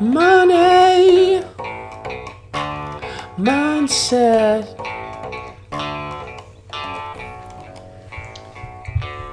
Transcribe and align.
Money 0.00 1.40
mindset. 3.38 4.74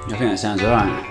I 0.05 0.07
think 0.07 0.19
that 0.19 0.37
sounds 0.37 0.61
alright. 0.61 1.07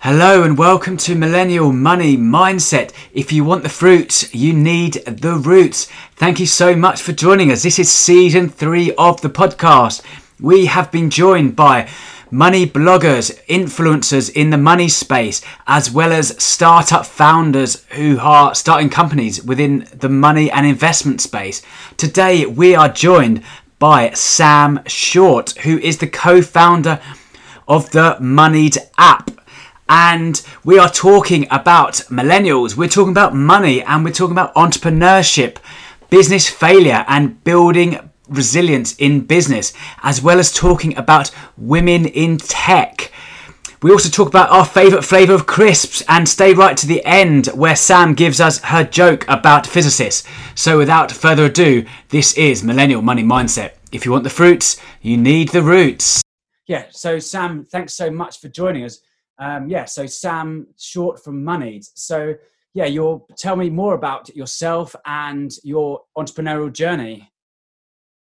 Hello 0.00 0.42
and 0.42 0.58
welcome 0.58 0.98
to 0.98 1.14
Millennial 1.14 1.72
Money 1.72 2.18
Mindset. 2.18 2.92
If 3.14 3.32
you 3.32 3.42
want 3.42 3.62
the 3.62 3.70
fruits, 3.70 4.34
you 4.34 4.52
need 4.52 5.02
the 5.06 5.36
roots. 5.36 5.86
Thank 6.16 6.38
you 6.38 6.44
so 6.44 6.76
much 6.76 7.00
for 7.00 7.12
joining 7.12 7.50
us. 7.50 7.62
This 7.62 7.78
is 7.78 7.90
season 7.90 8.50
three 8.50 8.92
of 8.96 9.22
the 9.22 9.30
podcast. 9.30 10.02
We 10.38 10.66
have 10.66 10.92
been 10.92 11.08
joined 11.08 11.56
by 11.56 11.88
money 12.34 12.66
bloggers, 12.66 13.32
influencers 13.46 14.28
in 14.28 14.50
the 14.50 14.58
money 14.58 14.88
space, 14.88 15.40
as 15.68 15.88
well 15.88 16.12
as 16.12 16.42
startup 16.42 17.06
founders 17.06 17.84
who 17.90 18.18
are 18.18 18.52
starting 18.56 18.90
companies 18.90 19.44
within 19.44 19.86
the 19.94 20.08
money 20.08 20.50
and 20.50 20.66
investment 20.66 21.20
space. 21.20 21.62
Today, 21.96 22.44
we 22.44 22.74
are 22.74 22.88
joined 22.88 23.44
by 23.78 24.10
Sam 24.10 24.80
Short, 24.84 25.56
who 25.58 25.78
is 25.78 25.98
the 25.98 26.08
co 26.08 26.42
founder 26.42 27.00
of 27.68 27.90
the 27.92 28.16
Moneyed 28.20 28.78
app. 28.98 29.30
And 29.88 30.42
we 30.64 30.76
are 30.76 30.90
talking 30.90 31.46
about 31.52 31.94
millennials, 32.10 32.76
we're 32.76 32.88
talking 32.88 33.12
about 33.12 33.36
money, 33.36 33.80
and 33.80 34.04
we're 34.04 34.10
talking 34.10 34.32
about 34.32 34.54
entrepreneurship, 34.56 35.58
business 36.10 36.48
failure, 36.48 37.04
and 37.06 37.44
building 37.44 38.10
resilience 38.28 38.94
in 38.96 39.20
business, 39.20 39.72
as 40.02 40.22
well 40.22 40.38
as 40.38 40.52
talking 40.52 40.96
about 40.96 41.30
women 41.56 42.06
in 42.06 42.38
tech. 42.38 43.12
We 43.84 43.90
also 43.90 44.08
talk 44.08 44.28
about 44.28 44.48
our 44.48 44.64
favourite 44.64 45.04
flavour 45.04 45.34
of 45.34 45.46
crisps 45.46 46.02
and 46.08 46.26
stay 46.26 46.54
right 46.54 46.74
to 46.74 46.86
the 46.86 47.04
end 47.04 47.48
where 47.48 47.76
Sam 47.76 48.14
gives 48.14 48.40
us 48.40 48.58
her 48.60 48.82
joke 48.82 49.26
about 49.28 49.66
physicists. 49.66 50.26
So, 50.54 50.78
without 50.78 51.12
further 51.12 51.44
ado, 51.44 51.84
this 52.08 52.32
is 52.38 52.64
Millennial 52.64 53.02
Money 53.02 53.22
Mindset. 53.22 53.72
If 53.92 54.06
you 54.06 54.12
want 54.12 54.24
the 54.24 54.30
fruits, 54.30 54.80
you 55.02 55.18
need 55.18 55.50
the 55.50 55.60
roots. 55.60 56.22
Yeah, 56.66 56.86
so 56.92 57.18
Sam, 57.18 57.64
thanks 57.64 57.92
so 57.92 58.10
much 58.10 58.40
for 58.40 58.48
joining 58.48 58.84
us. 58.84 59.00
Um, 59.38 59.68
yeah, 59.68 59.84
so 59.84 60.06
Sam, 60.06 60.66
short 60.78 61.22
from 61.22 61.44
Moneyed. 61.44 61.84
So, 61.94 62.36
yeah, 62.72 62.86
you'll 62.86 63.28
tell 63.36 63.54
me 63.54 63.68
more 63.68 63.94
about 63.94 64.34
yourself 64.34 64.96
and 65.04 65.52
your 65.62 66.04
entrepreneurial 66.16 66.72
journey. 66.72 67.30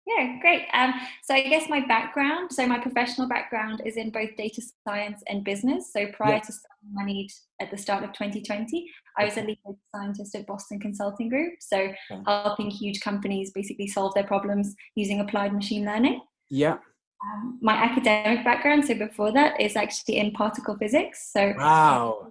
Yeah, 0.06 0.38
great. 0.42 0.66
Um, 0.74 0.94
so 1.24 1.34
I 1.34 1.44
guess 1.44 1.70
my 1.70 1.86
background, 1.86 2.52
so 2.52 2.68
my 2.68 2.78
professional 2.78 3.28
background 3.28 3.82
is 3.86 3.96
in 3.96 4.10
both 4.10 4.36
data 4.36 4.62
science 4.86 5.22
and 5.28 5.46
business. 5.46 5.94
So 5.94 6.08
prior 6.08 6.34
yeah. 6.34 6.40
to 6.40 6.52
starting 6.52 6.94
Moneyed 6.94 7.32
at 7.62 7.72
the 7.72 7.78
start 7.78 8.04
of 8.04 8.12
2020, 8.12 8.86
I 9.18 9.26
was 9.26 9.38
a 9.38 9.42
lead 9.42 9.60
data 9.66 9.78
scientist 9.96 10.36
at 10.36 10.46
Boston 10.46 10.80
Consulting 10.80 11.30
Group. 11.30 11.54
So 11.62 11.94
yeah. 12.10 12.22
helping 12.28 12.70
huge 12.70 13.00
companies 13.00 13.52
basically 13.56 13.88
solve 13.88 14.14
their 14.14 14.26
problems 14.26 14.76
using 14.96 15.22
applied 15.22 15.54
machine 15.54 15.86
learning. 15.86 16.20
Yeah. 16.50 16.78
Um, 17.26 17.60
my 17.62 17.74
academic 17.74 18.44
background, 18.44 18.86
so 18.86 18.96
before 18.96 19.32
that, 19.32 19.60
is 19.62 19.78
actually 19.78 20.18
in 20.18 20.32
particle 20.32 20.76
physics. 20.78 21.32
So 21.32 21.54
wow. 21.58 22.28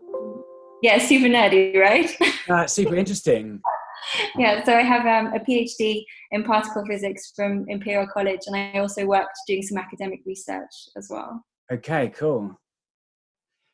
Yeah, 0.82 0.98
super 0.98 1.28
nerdy, 1.28 1.76
right? 1.76 2.10
Uh, 2.48 2.66
super 2.66 2.96
interesting. 2.96 3.62
yeah, 4.36 4.64
so 4.64 4.76
I 4.76 4.82
have 4.82 5.06
um, 5.06 5.32
a 5.34 5.40
PhD 5.40 6.04
in 6.30 6.44
particle 6.44 6.84
physics 6.86 7.32
from 7.34 7.64
Imperial 7.68 8.06
College, 8.06 8.40
and 8.46 8.56
I 8.56 8.78
also 8.78 9.06
worked 9.06 9.38
doing 9.46 9.62
some 9.62 9.78
academic 9.78 10.20
research 10.26 10.72
as 10.96 11.08
well. 11.10 11.44
Okay, 11.72 12.08
cool. 12.16 12.58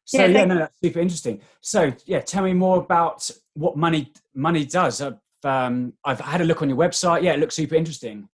So 0.04 0.24
yeah, 0.24 0.26
yeah 0.26 0.44
no, 0.46 0.54
that's 0.56 0.74
super 0.82 1.00
interesting. 1.00 1.40
So 1.60 1.92
yeah, 2.06 2.20
tell 2.20 2.42
me 2.42 2.54
more 2.54 2.78
about 2.78 3.30
what 3.54 3.76
money 3.76 4.12
money 4.34 4.64
does. 4.64 5.02
I've, 5.02 5.18
um, 5.44 5.92
I've 6.04 6.20
had 6.20 6.40
a 6.40 6.44
look 6.44 6.62
on 6.62 6.68
your 6.68 6.78
website. 6.78 7.22
Yeah, 7.22 7.34
it 7.34 7.40
looks 7.40 7.56
super 7.56 7.74
interesting. 7.74 8.28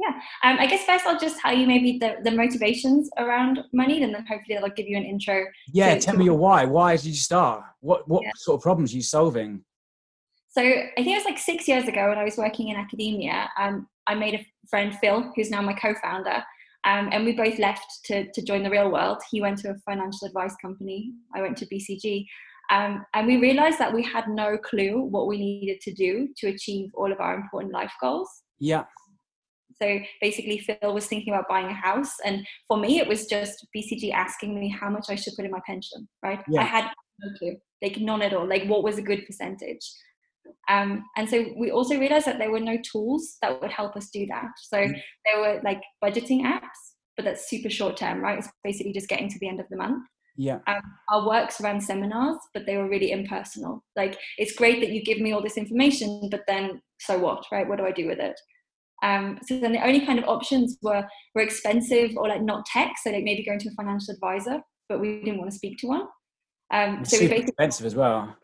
Yeah, 0.00 0.10
um, 0.42 0.58
I 0.58 0.66
guess 0.66 0.84
first 0.84 1.06
I'll 1.06 1.18
just 1.18 1.38
tell 1.38 1.56
you 1.56 1.68
maybe 1.68 1.98
the, 1.98 2.16
the 2.24 2.32
motivations 2.32 3.08
around 3.16 3.60
money, 3.72 4.02
and 4.02 4.12
then 4.12 4.26
hopefully 4.26 4.56
that'll 4.56 4.70
give 4.70 4.88
you 4.88 4.96
an 4.96 5.04
intro. 5.04 5.44
Yeah, 5.72 5.94
to, 5.94 6.00
tell 6.00 6.16
me 6.16 6.24
your 6.24 6.36
why. 6.36 6.64
Why 6.64 6.96
did 6.96 7.06
you 7.06 7.14
start? 7.14 7.62
What 7.80 8.08
what 8.08 8.24
yeah. 8.24 8.30
sort 8.34 8.58
of 8.58 8.62
problems 8.62 8.92
are 8.92 8.96
you 8.96 9.02
solving? 9.02 9.64
So 10.56 10.62
I 10.62 10.92
think 10.96 11.08
it 11.08 11.16
was 11.16 11.24
like 11.24 11.38
six 11.38 11.66
years 11.66 11.88
ago 11.88 12.08
when 12.08 12.18
I 12.18 12.22
was 12.22 12.36
working 12.36 12.68
in 12.68 12.76
academia. 12.76 13.50
Um, 13.58 13.88
I 14.06 14.14
made 14.14 14.34
a 14.34 14.46
friend 14.70 14.96
Phil, 15.00 15.32
who's 15.34 15.50
now 15.50 15.60
my 15.60 15.72
co-founder, 15.72 16.44
um, 16.84 17.08
and 17.10 17.24
we 17.24 17.32
both 17.32 17.58
left 17.58 17.86
to 18.04 18.30
to 18.30 18.42
join 18.42 18.62
the 18.62 18.70
real 18.70 18.90
world. 18.90 19.18
He 19.30 19.40
went 19.40 19.58
to 19.58 19.70
a 19.70 19.74
financial 19.84 20.28
advice 20.28 20.54
company. 20.62 21.12
I 21.34 21.42
went 21.42 21.56
to 21.58 21.66
BCG. 21.66 22.26
Um, 22.70 23.04
and 23.12 23.26
we 23.26 23.36
realized 23.36 23.78
that 23.78 23.92
we 23.92 24.02
had 24.02 24.26
no 24.28 24.56
clue 24.56 25.02
what 25.02 25.26
we 25.26 25.36
needed 25.36 25.80
to 25.82 25.92
do 25.92 26.28
to 26.38 26.48
achieve 26.48 26.90
all 26.94 27.12
of 27.12 27.20
our 27.20 27.34
important 27.34 27.74
life 27.74 27.92
goals. 28.00 28.30
Yeah. 28.58 28.84
So 29.82 29.98
basically, 30.22 30.58
Phil 30.58 30.94
was 30.94 31.06
thinking 31.06 31.34
about 31.34 31.48
buying 31.48 31.66
a 31.66 31.74
house, 31.74 32.14
and 32.24 32.46
for 32.68 32.76
me, 32.76 33.00
it 33.00 33.08
was 33.08 33.26
just 33.26 33.66
BCG 33.76 34.12
asking 34.12 34.58
me 34.58 34.68
how 34.68 34.88
much 34.88 35.06
I 35.08 35.16
should 35.16 35.34
put 35.34 35.44
in 35.44 35.50
my 35.50 35.60
pension. 35.66 36.08
Right? 36.22 36.40
Yeah. 36.48 36.60
I 36.60 36.64
had 36.64 36.90
no 37.18 37.38
clue, 37.38 37.56
like 37.82 37.98
none 37.98 38.22
at 38.22 38.32
all. 38.32 38.48
Like 38.48 38.66
what 38.66 38.84
was 38.84 38.98
a 38.98 39.02
good 39.02 39.26
percentage? 39.26 39.84
Um, 40.68 41.04
and 41.16 41.28
so 41.28 41.44
we 41.56 41.70
also 41.70 41.98
realized 41.98 42.26
that 42.26 42.38
there 42.38 42.50
were 42.50 42.60
no 42.60 42.78
tools 42.90 43.36
that 43.42 43.60
would 43.60 43.70
help 43.70 43.96
us 43.96 44.10
do 44.10 44.26
that. 44.26 44.50
So 44.62 44.78
mm. 44.78 45.00
there 45.26 45.40
were 45.40 45.60
like 45.64 45.82
budgeting 46.02 46.42
apps, 46.42 46.60
but 47.16 47.24
that's 47.24 47.48
super 47.48 47.70
short 47.70 47.96
term, 47.96 48.20
right? 48.20 48.38
It's 48.38 48.48
basically 48.62 48.92
just 48.92 49.08
getting 49.08 49.28
to 49.28 49.38
the 49.40 49.48
end 49.48 49.60
of 49.60 49.66
the 49.70 49.76
month. 49.76 50.04
Yeah. 50.36 50.58
Um, 50.66 50.82
our 51.10 51.26
works 51.26 51.60
ran 51.60 51.80
seminars, 51.80 52.38
but 52.54 52.66
they 52.66 52.76
were 52.76 52.88
really 52.88 53.12
impersonal. 53.12 53.84
Like, 53.94 54.18
it's 54.36 54.56
great 54.56 54.80
that 54.80 54.90
you 54.90 55.02
give 55.04 55.20
me 55.20 55.32
all 55.32 55.42
this 55.42 55.56
information, 55.56 56.28
but 56.30 56.42
then 56.48 56.80
so 57.00 57.18
what, 57.18 57.44
right? 57.52 57.68
What 57.68 57.78
do 57.78 57.86
I 57.86 57.92
do 57.92 58.06
with 58.06 58.18
it? 58.18 58.38
Um, 59.02 59.38
so 59.46 59.58
then 59.58 59.72
the 59.72 59.84
only 59.84 60.04
kind 60.04 60.18
of 60.18 60.24
options 60.24 60.78
were 60.82 61.04
were 61.34 61.42
expensive 61.42 62.16
or 62.16 62.28
like 62.28 62.42
not 62.42 62.64
tech, 62.66 62.94
so 63.02 63.10
like 63.10 63.24
maybe 63.24 63.44
going 63.44 63.58
to 63.60 63.68
a 63.68 63.72
financial 63.72 64.14
advisor, 64.14 64.60
but 64.88 65.00
we 65.00 65.20
didn't 65.20 65.38
want 65.38 65.50
to 65.50 65.56
speak 65.56 65.78
to 65.78 65.88
one. 65.88 66.06
Um, 66.72 67.04
so 67.04 67.18
super 67.18 67.34
expensive 67.34 67.86
as 67.86 67.94
well. 67.94 68.34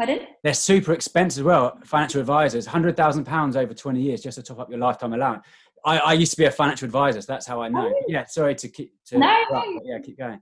Pardon? 0.00 0.26
They're 0.42 0.54
super 0.54 0.94
expensive 0.94 1.42
as 1.42 1.44
well. 1.44 1.78
Financial 1.84 2.22
advisors, 2.22 2.64
hundred 2.64 2.96
thousand 2.96 3.24
pounds 3.24 3.54
over 3.54 3.74
twenty 3.74 4.00
years 4.00 4.22
just 4.22 4.36
to 4.36 4.42
top 4.42 4.58
up 4.58 4.70
your 4.70 4.78
lifetime 4.78 5.12
allowance. 5.12 5.44
I, 5.84 5.98
I, 5.98 6.12
used 6.14 6.32
to 6.32 6.38
be 6.38 6.46
a 6.46 6.50
financial 6.50 6.86
advisor, 6.86 7.20
so 7.20 7.30
that's 7.30 7.46
how 7.46 7.60
I 7.60 7.68
know. 7.68 7.92
Oh. 7.94 8.02
Yeah, 8.08 8.24
sorry 8.24 8.54
to 8.54 8.68
keep 8.68 8.94
to 9.08 9.18
no, 9.18 9.36
yeah, 9.84 9.98
keep 9.98 10.16
going. 10.16 10.40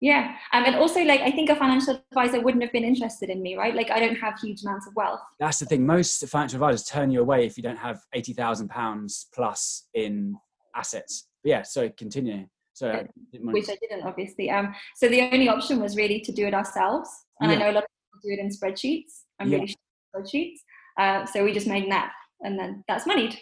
Yeah, 0.00 0.34
um, 0.54 0.64
and 0.64 0.76
also 0.76 1.02
like 1.04 1.20
I 1.20 1.30
think 1.30 1.50
a 1.50 1.56
financial 1.56 2.02
advisor 2.10 2.40
wouldn't 2.40 2.62
have 2.62 2.72
been 2.72 2.82
interested 2.84 3.28
in 3.28 3.42
me, 3.42 3.56
right? 3.56 3.74
Like 3.74 3.90
I 3.90 4.00
don't 4.00 4.16
have 4.16 4.40
huge 4.40 4.62
amounts 4.62 4.86
of 4.86 4.94
wealth. 4.96 5.20
That's 5.38 5.58
the 5.58 5.66
thing. 5.66 5.84
Most 5.84 6.26
financial 6.26 6.56
advisors 6.56 6.84
turn 6.84 7.10
you 7.10 7.20
away 7.20 7.44
if 7.44 7.58
you 7.58 7.62
don't 7.62 7.78
have 7.78 8.00
eighty 8.14 8.32
thousand 8.32 8.68
pounds 8.68 9.26
plus 9.34 9.86
in 9.92 10.34
assets. 10.74 11.28
But 11.42 11.50
yeah, 11.50 11.62
so 11.62 11.90
continue. 11.90 12.46
So 12.72 13.06
which 13.34 13.68
I 13.68 13.76
didn't 13.82 14.06
obviously. 14.06 14.48
Um, 14.48 14.74
so 14.96 15.10
the 15.10 15.20
only 15.30 15.50
option 15.50 15.78
was 15.78 15.94
really 15.94 16.20
to 16.20 16.32
do 16.32 16.46
it 16.46 16.54
ourselves, 16.54 17.10
and 17.42 17.50
yeah. 17.50 17.58
I 17.58 17.60
know 17.60 17.70
a 17.70 17.74
lot 17.74 17.84
of 17.84 17.93
do 18.24 18.32
it 18.32 18.38
in 18.38 18.48
spreadsheets. 18.48 19.22
I'm 19.38 19.48
yeah. 19.48 19.58
really 19.58 19.68
sure 19.68 20.22
spreadsheets. 20.22 20.58
Uh, 20.98 21.26
so 21.26 21.44
we 21.44 21.52
just 21.52 21.66
made 21.66 21.84
an 21.84 21.92
app, 21.92 22.12
and 22.42 22.58
then 22.58 22.84
that's 22.88 23.06
moneyed. 23.06 23.36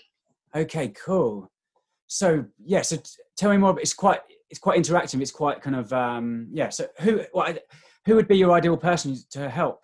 Okay, 0.55 0.89
cool. 0.89 1.51
So 2.07 2.45
yeah, 2.65 2.83
so 2.83 2.99
tell 3.37 3.51
me 3.51 3.57
more. 3.57 3.79
It's 3.81 3.95
quite 3.95 4.21
it's 4.51 4.61
quite 4.61 4.79
interactive. 4.79 5.21
It's 5.21 5.31
quite 5.31 5.63
kind 5.63 5.77
of 5.77 5.93
um, 5.93 6.49
yeah. 6.53 6.69
So 6.69 6.87
who 7.01 7.23
what, 7.33 7.59
who 8.07 8.17
would 8.17 8.29
be 8.29 8.37
your 8.37 8.53
ideal 8.53 8.77
person 8.77 9.17
to 9.31 9.49
help? 9.49 9.81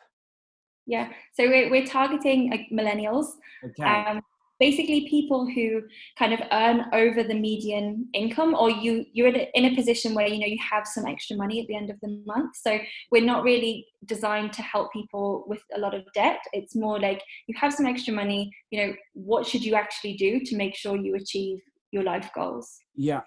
Yeah, 0.87 1.11
so 1.35 1.47
we're, 1.47 1.71
we're 1.71 1.87
targeting 1.87 2.51
like 2.51 2.67
millennials. 2.73 3.27
Okay. 3.65 3.83
Um, 3.83 4.23
basically 4.59 5.09
people 5.09 5.47
who 5.47 5.83
kind 6.19 6.33
of 6.33 6.41
earn 6.53 6.87
over 6.93 7.23
the 7.23 7.35
median 7.35 8.09
income 8.13 8.55
or 8.55 8.71
you 8.71 9.05
you're 9.13 9.29
in 9.29 9.65
a 9.65 9.75
position 9.75 10.15
where 10.15 10.27
you 10.27 10.41
know 10.41 10.47
you 10.47 10.59
have 10.59 10.87
some 10.87 11.07
extra 11.07 11.37
money 11.37 11.61
at 11.61 11.67
the 11.67 11.77
end 11.77 11.91
of 11.91 11.99
the 12.01 12.23
month. 12.27 12.57
So 12.57 12.79
we're 13.11 13.25
not 13.25 13.45
really 13.45 13.87
designed 14.07 14.53
to 14.55 14.63
help 14.63 14.93
people 14.93 15.45
with 15.47 15.63
a 15.75 15.79
lot 15.79 15.95
of 15.95 16.03
debt. 16.15 16.41
It's 16.53 16.75
more 16.75 16.99
like 16.99 17.23
you 17.47 17.55
have 17.59 17.73
some 17.73 17.87
extra 17.87 18.13
money 18.15 18.51
you 18.71 18.87
know 18.87 18.95
what 19.15 19.47
should 19.47 19.65
you 19.65 19.75
actually 19.75 20.15
do 20.15 20.41
to 20.41 20.57
make 20.57 20.75
sure 20.75 20.97
you 20.97 21.15
achieve 21.15 21.59
your 21.91 22.03
life 22.03 22.31
goals? 22.35 22.79
Yeah. 22.95 23.23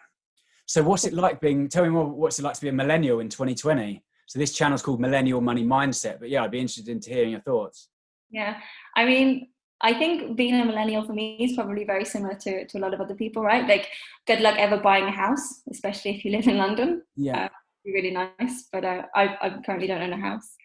So 0.66 0.84
what's 0.84 1.06
it 1.06 1.14
like 1.14 1.42
being 1.42 1.68
tell 1.68 1.84
me 1.84 1.90
more 1.90 2.08
what's 2.08 2.40
it 2.40 2.44
like 2.44 2.56
to 2.56 2.62
be 2.62 2.70
a 2.70 2.74
millennial 2.74 3.20
in 3.20 3.30
2020 3.30 4.04
so 4.26 4.40
this 4.40 4.54
channel 4.54 4.76
is 4.76 4.82
called 4.82 5.02
millennial 5.02 5.42
money 5.42 5.66
mindset 5.66 6.18
but 6.18 6.30
yeah 6.30 6.44
i'd 6.44 6.52
be 6.52 6.60
interested 6.60 6.88
in 6.88 7.02
hearing 7.02 7.32
your 7.32 7.42
thoughts. 7.42 7.90
Yeah. 8.30 8.58
I 8.96 9.06
mean 9.06 9.50
I 9.82 9.94
think 9.94 10.36
being 10.36 10.60
a 10.60 10.66
millennial 10.66 11.04
for 11.04 11.14
me 11.14 11.38
is 11.40 11.56
probably 11.56 11.84
very 11.86 12.06
similar 12.06 12.36
to, 12.36 12.68
to 12.68 12.78
a 12.78 12.82
lot 12.82 12.94
of 12.94 13.02
other 13.02 13.16
people, 13.16 13.44
right? 13.44 13.68
Like, 13.68 13.88
good 14.28 14.42
luck 14.42 14.56
ever 14.58 14.78
buying 14.78 15.06
a 15.06 15.12
house, 15.12 15.62
especially 15.72 16.16
if 16.16 16.24
you 16.24 16.32
live 16.32 16.48
in 16.48 16.58
London. 16.58 17.02
Yeah. 17.16 17.46
Uh, 17.46 17.50
be 17.84 17.94
really 17.94 18.12
nice, 18.12 18.68
but 18.72 18.86
uh, 18.86 19.04
I, 19.16 19.38
I 19.42 19.62
currently 19.66 19.88
don't 19.88 20.04
own 20.04 20.14
a 20.14 20.18
house. 20.18 20.56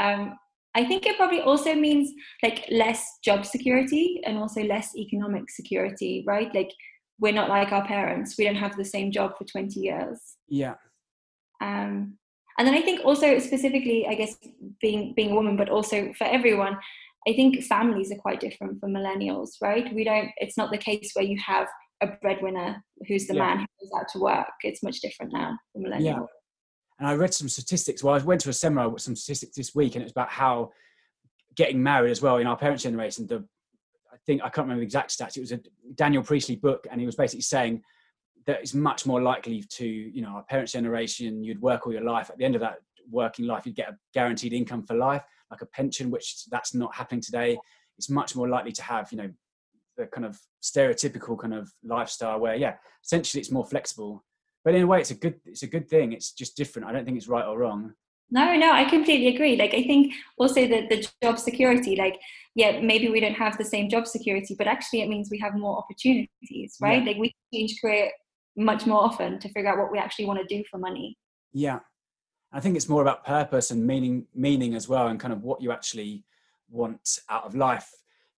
Um, 0.00 0.38
I 0.74 0.84
think 0.84 1.04
it 1.04 1.16
probably 1.18 1.40
also 1.40 1.74
means 1.74 2.10
like 2.42 2.64
less 2.70 3.18
job 3.22 3.44
security 3.44 4.20
and 4.24 4.38
also 4.38 4.62
less 4.62 4.96
economic 4.96 5.50
security, 5.50 6.24
right? 6.26 6.52
Like, 6.54 6.70
we're 7.20 7.34
not 7.34 7.50
like 7.50 7.70
our 7.70 7.86
parents. 7.86 8.36
We 8.38 8.44
don't 8.44 8.56
have 8.56 8.76
the 8.76 8.84
same 8.84 9.12
job 9.12 9.36
for 9.36 9.44
20 9.44 9.78
years. 9.78 10.20
Yeah. 10.48 10.74
Um, 11.60 12.18
and 12.58 12.68
then 12.68 12.74
I 12.74 12.82
think 12.82 13.04
also 13.04 13.38
specifically, 13.38 14.06
I 14.08 14.14
guess 14.14 14.36
being 14.80 15.12
being 15.14 15.32
a 15.32 15.34
woman, 15.34 15.56
but 15.56 15.68
also 15.68 16.12
for 16.16 16.24
everyone, 16.24 16.78
I 17.26 17.32
think 17.32 17.62
families 17.64 18.12
are 18.12 18.16
quite 18.16 18.40
different 18.40 18.80
for 18.80 18.88
millennials, 18.88 19.50
right? 19.62 19.92
We 19.94 20.04
don't. 20.04 20.30
It's 20.36 20.56
not 20.56 20.70
the 20.70 20.78
case 20.78 21.10
where 21.14 21.24
you 21.24 21.38
have 21.44 21.66
a 22.02 22.08
breadwinner 22.20 22.82
who's 23.08 23.26
the 23.26 23.34
yeah. 23.34 23.46
man 23.46 23.58
who 23.58 23.66
goes 23.80 24.00
out 24.00 24.08
to 24.12 24.18
work. 24.18 24.52
It's 24.62 24.82
much 24.82 25.00
different 25.00 25.32
now 25.32 25.56
for 25.72 25.80
millennials. 25.80 26.04
Yeah. 26.04 26.20
And 26.98 27.08
I 27.08 27.14
read 27.14 27.34
some 27.34 27.48
statistics. 27.48 28.04
Well, 28.04 28.14
I 28.14 28.18
went 28.18 28.40
to 28.42 28.50
a 28.50 28.52
seminar 28.52 28.88
with 28.88 29.02
some 29.02 29.16
statistics 29.16 29.56
this 29.56 29.74
week, 29.74 29.94
and 29.94 30.02
it 30.02 30.04
was 30.04 30.12
about 30.12 30.30
how 30.30 30.70
getting 31.56 31.82
married 31.82 32.10
as 32.10 32.20
well 32.20 32.36
in 32.36 32.46
our 32.46 32.56
parents' 32.56 32.82
generation. 32.82 33.26
The 33.26 33.44
I 34.12 34.16
think 34.26 34.42
I 34.42 34.48
can't 34.48 34.66
remember 34.66 34.80
the 34.80 34.86
exact 34.86 35.16
stats. 35.16 35.36
It 35.36 35.40
was 35.40 35.52
a 35.52 35.60
Daniel 35.94 36.22
Priestley 36.22 36.56
book, 36.56 36.86
and 36.90 37.00
he 37.00 37.06
was 37.06 37.16
basically 37.16 37.42
saying 37.42 37.82
that 38.46 38.60
it's 38.60 38.74
much 38.74 39.06
more 39.06 39.22
likely 39.22 39.64
to, 39.70 39.86
you 39.86 40.20
know, 40.22 40.28
our 40.28 40.44
parents' 40.44 40.72
generation, 40.72 41.42
you'd 41.42 41.60
work 41.60 41.86
all 41.86 41.92
your 41.92 42.04
life. 42.04 42.28
At 42.30 42.36
the 42.36 42.44
end 42.44 42.54
of 42.54 42.60
that 42.60 42.78
working 43.10 43.46
life, 43.46 43.66
you'd 43.66 43.76
get 43.76 43.90
a 43.90 43.96
guaranteed 44.12 44.52
income 44.52 44.84
for 44.84 44.94
life, 44.94 45.22
like 45.50 45.62
a 45.62 45.66
pension, 45.66 46.10
which 46.10 46.44
that's 46.50 46.74
not 46.74 46.94
happening 46.94 47.20
today. 47.20 47.58
It's 47.98 48.10
much 48.10 48.34
more 48.34 48.48
likely 48.48 48.72
to 48.72 48.82
have, 48.82 49.12
you 49.12 49.18
know, 49.18 49.30
the 49.96 50.06
kind 50.06 50.24
of 50.24 50.40
stereotypical 50.62 51.38
kind 51.38 51.54
of 51.54 51.70
lifestyle 51.84 52.40
where, 52.40 52.56
yeah, 52.56 52.74
essentially 53.04 53.40
it's 53.40 53.52
more 53.52 53.64
flexible. 53.64 54.24
But 54.64 54.74
in 54.74 54.82
a 54.82 54.86
way, 54.86 55.00
it's 55.00 55.10
a 55.10 55.14
good, 55.14 55.40
it's 55.44 55.62
a 55.62 55.68
good 55.68 55.88
thing. 55.88 56.12
It's 56.12 56.32
just 56.32 56.56
different. 56.56 56.88
I 56.88 56.92
don't 56.92 57.04
think 57.04 57.16
it's 57.16 57.28
right 57.28 57.44
or 57.44 57.58
wrong. 57.58 57.92
No, 58.30 58.56
no, 58.56 58.72
I 58.72 58.84
completely 58.88 59.34
agree. 59.34 59.56
Like, 59.56 59.74
I 59.74 59.82
think 59.82 60.14
also 60.38 60.66
that 60.66 60.88
the 60.88 61.06
job 61.22 61.38
security, 61.38 61.94
like, 61.94 62.18
yeah, 62.54 62.80
maybe 62.80 63.08
we 63.08 63.20
don't 63.20 63.34
have 63.34 63.58
the 63.58 63.64
same 63.64 63.88
job 63.88 64.06
security, 64.06 64.54
but 64.56 64.66
actually 64.66 65.02
it 65.02 65.08
means 65.08 65.28
we 65.30 65.38
have 65.38 65.54
more 65.54 65.78
opportunities, 65.78 66.76
right? 66.80 67.02
Yeah. 67.02 67.08
Like, 67.10 67.18
we 67.18 67.34
change 67.52 67.78
career 67.80 68.10
much 68.56 68.86
more 68.86 69.02
often 69.02 69.38
to 69.40 69.48
figure 69.50 69.70
out 69.70 69.78
what 69.78 69.92
we 69.92 69.98
actually 69.98 70.24
want 70.24 70.40
to 70.40 70.56
do 70.56 70.64
for 70.70 70.78
money. 70.78 71.18
Yeah. 71.52 71.80
I 72.54 72.60
think 72.60 72.76
it's 72.76 72.88
more 72.88 73.02
about 73.02 73.24
purpose 73.24 73.72
and 73.72 73.84
meaning, 73.84 74.26
meaning 74.34 74.74
as 74.74 74.88
well, 74.88 75.08
and 75.08 75.18
kind 75.18 75.32
of 75.32 75.42
what 75.42 75.60
you 75.60 75.72
actually 75.72 76.24
want 76.70 77.18
out 77.28 77.44
of 77.44 77.56
life. 77.56 77.90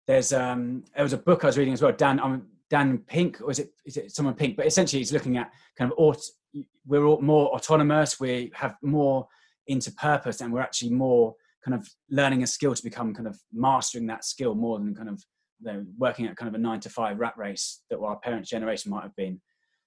There's 0.07 0.31
um, 0.31 0.85
there 0.95 1.03
was 1.03 1.13
a 1.13 1.17
book 1.17 1.43
I 1.43 1.47
was 1.47 1.57
reading 1.57 1.73
as 1.73 1.81
well. 1.81 1.91
Dan, 1.91 2.19
um, 2.21 2.47
Dan 2.69 2.99
Pink, 2.99 3.41
or 3.41 3.51
is 3.51 3.59
it 3.59 3.71
is 3.85 3.97
it 3.97 4.11
someone 4.11 4.33
Pink? 4.33 4.55
But 4.55 4.67
essentially, 4.67 4.99
he's 4.99 5.11
looking 5.11 5.37
at 5.37 5.51
kind 5.77 5.91
of 5.91 5.97
aut- 5.97 6.31
we're 6.87 7.03
all 7.03 7.21
more 7.21 7.53
autonomous. 7.53 8.17
We 8.17 8.51
have 8.55 8.77
more 8.81 9.27
into 9.67 9.91
purpose, 9.91 10.39
and 10.39 10.53
we're 10.53 10.61
actually 10.61 10.91
more 10.91 11.35
kind 11.63 11.75
of 11.75 11.89
learning 12.09 12.43
a 12.43 12.47
skill 12.47 12.73
to 12.73 12.83
become 12.83 13.13
kind 13.13 13.27
of 13.27 13.37
mastering 13.51 14.07
that 14.07 14.23
skill 14.23 14.55
more 14.55 14.79
than 14.79 14.95
kind 14.95 15.09
of 15.09 15.21
you 15.59 15.73
know, 15.73 15.85
working 15.97 16.27
at 16.27 16.37
kind 16.37 16.47
of 16.47 16.55
a 16.55 16.59
nine 16.59 16.79
to 16.79 16.89
five 16.89 17.19
rat 17.19 17.33
race 17.37 17.81
that 17.89 17.99
our 17.99 18.17
parents' 18.19 18.49
generation 18.49 18.91
might 18.91 19.03
have 19.03 19.15
been. 19.15 19.41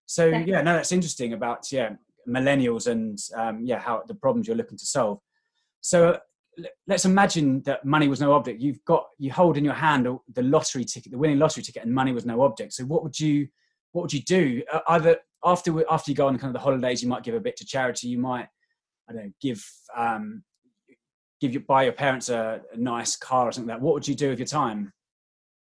So 0.07 0.27
yeah, 0.27 0.61
no, 0.61 0.75
that's 0.75 0.93
interesting 0.93 1.33
about 1.33 1.71
yeah 1.73 1.91
millennials 2.27 2.87
and 2.87 3.19
um, 3.37 3.65
yeah 3.65 3.79
how 3.79 4.03
the 4.07 4.15
problems 4.15 4.47
you're 4.47 4.57
looking 4.57 4.79
to 4.79 4.87
solve. 4.87 5.19
So 5.81 6.19
let's 6.87 7.05
imagine 7.05 7.63
that 7.63 7.85
money 7.85 8.09
was 8.09 8.21
no 8.21 8.33
object. 8.33 8.61
You've 8.61 8.85
got 8.85 9.07
you 9.19 9.33
hold 9.33 9.57
in 9.57 9.65
your 9.65 9.75
hand 9.75 10.09
the 10.35 10.43
lottery 10.43 10.85
ticket, 10.85 11.13
the 11.13 11.19
winning 11.19 11.39
lottery 11.39 11.63
ticket, 11.63 11.85
and 11.85 11.95
money 11.95 12.13
was 12.13 12.27
no 12.27 12.43
object. 12.43 12.73
So 12.73 12.85
what 12.85 13.03
would 13.03 13.19
you 13.19 13.49
what 13.93 14.03
would 14.03 14.13
you 14.13 14.23
do? 14.23 14.63
Uh, 14.73 14.81
either 14.89 15.19
after 15.45 15.85
after 15.91 16.11
you 16.11 16.17
go 16.17 16.27
on 16.27 16.39
kind 16.39 16.49
of 16.49 16.55
the 16.55 16.65
holidays, 16.65 17.03
you 17.03 17.09
might 17.09 17.23
give 17.23 17.35
a 17.35 17.41
bit 17.41 17.57
to 17.59 17.67
charity. 17.67 18.09
You 18.09 18.19
might 18.19 18.49
I 19.09 19.13
don't 19.13 19.25
know 19.25 19.33
give 19.41 19.65
um, 19.97 20.43
give 21.41 21.55
you 21.55 21.61
buy 21.61 21.85
your 21.85 21.93
parents 21.93 22.29
a, 22.29 22.61
a 22.73 22.77
nice 22.77 23.17
car 23.17 23.49
or 23.49 23.53
something 23.53 23.69
like 23.69 23.79
that. 23.79 23.85
What 23.85 23.95
would 23.95 24.09
you 24.09 24.15
do 24.15 24.31
with 24.31 24.39
your 24.39 24.47
time? 24.47 24.93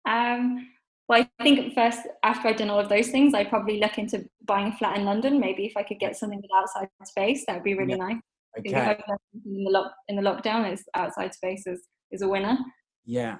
Um, 0.07 0.67
well, 1.11 1.27
I 1.37 1.43
think 1.43 1.73
first, 1.75 1.99
after 2.23 2.47
I'd 2.47 2.55
done 2.55 2.69
all 2.69 2.79
of 2.79 2.87
those 2.87 3.09
things, 3.09 3.33
I'd 3.33 3.49
probably 3.49 3.81
look 3.81 3.97
into 3.97 4.23
buying 4.45 4.67
a 4.67 4.77
flat 4.77 4.97
in 4.97 5.03
London. 5.03 5.41
Maybe 5.41 5.65
if 5.65 5.75
I 5.75 5.83
could 5.83 5.99
get 5.99 6.15
something 6.15 6.39
with 6.41 6.49
outside 6.55 6.87
space, 7.03 7.43
that 7.45 7.55
would 7.55 7.65
be 7.65 7.73
really 7.73 7.97
yeah. 7.97 8.07
nice. 8.07 8.17
Okay. 8.57 8.97
in 9.45 9.63
the 9.65 9.69
lock 9.69 9.91
in 10.07 10.15
the 10.15 10.21
lockdown, 10.21 10.71
is 10.71 10.85
outside 10.95 11.33
space 11.33 11.67
is, 11.67 11.81
is 12.11 12.21
a 12.21 12.29
winner. 12.29 12.57
Yeah. 13.03 13.35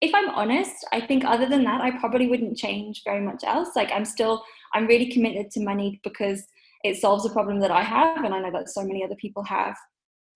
If 0.00 0.14
I'm 0.14 0.30
honest, 0.30 0.72
I 0.94 1.02
think 1.02 1.26
other 1.26 1.46
than 1.46 1.62
that, 1.64 1.82
I 1.82 1.90
probably 1.98 2.26
wouldn't 2.26 2.56
change 2.56 3.02
very 3.04 3.20
much 3.20 3.44
else. 3.44 3.76
Like 3.76 3.92
I'm 3.92 4.06
still, 4.06 4.42
I'm 4.72 4.86
really 4.86 5.12
committed 5.12 5.50
to 5.50 5.60
Moneyed 5.60 6.00
because 6.02 6.42
it 6.84 6.96
solves 6.96 7.26
a 7.26 7.30
problem 7.30 7.60
that 7.60 7.70
I 7.70 7.82
have, 7.82 8.24
and 8.24 8.32
I 8.34 8.40
know 8.40 8.52
that 8.52 8.70
so 8.70 8.82
many 8.82 9.04
other 9.04 9.16
people 9.16 9.44
have 9.44 9.76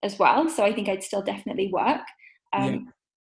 as 0.03 0.19
well. 0.19 0.51
So 0.51 0.65
I 0.65 0.75
think 0.75 0.91
I'd 0.91 1.03
still 1.03 1.23
definitely 1.23 1.71
work. 1.73 2.03
Um, 2.53 2.75
yeah. 2.75 2.81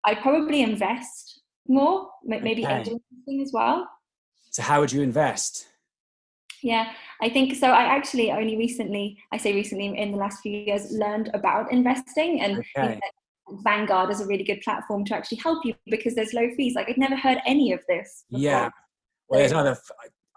I'd 0.05 0.21
probably 0.21 0.61
invest 0.61 1.41
more, 1.69 2.09
maybe 2.23 2.65
okay. 2.65 2.81
as 3.41 3.51
well. 3.53 3.87
So, 4.51 4.61
how 4.61 4.79
would 4.79 4.91
you 4.91 5.01
invest? 5.01 5.67
Yeah, 6.61 6.91
I 7.21 7.29
think 7.29 7.55
so. 7.55 7.67
I 7.67 7.83
actually 7.83 8.31
only 8.31 8.57
recently, 8.57 9.17
I 9.31 9.37
say 9.37 9.53
recently, 9.53 9.97
in 9.97 10.11
the 10.11 10.17
last 10.17 10.41
few 10.41 10.51
years, 10.51 10.91
learned 10.91 11.29
about 11.33 11.71
investing 11.71 12.41
and. 12.41 12.63
Okay. 12.77 12.99
Vanguard 13.63 14.11
is 14.11 14.21
a 14.21 14.27
really 14.27 14.43
good 14.43 14.61
platform 14.61 15.03
to 15.03 15.15
actually 15.15 15.39
help 15.39 15.65
you 15.65 15.73
because 15.87 16.13
there's 16.13 16.35
low 16.35 16.47
fees. 16.55 16.75
Like 16.75 16.87
I'd 16.87 16.99
never 16.99 17.15
heard 17.15 17.39
any 17.47 17.71
of 17.71 17.79
this. 17.89 18.23
Before. 18.29 18.43
Yeah, 18.43 18.69
well, 19.27 19.39
there's 19.39 19.53
other 19.53 19.75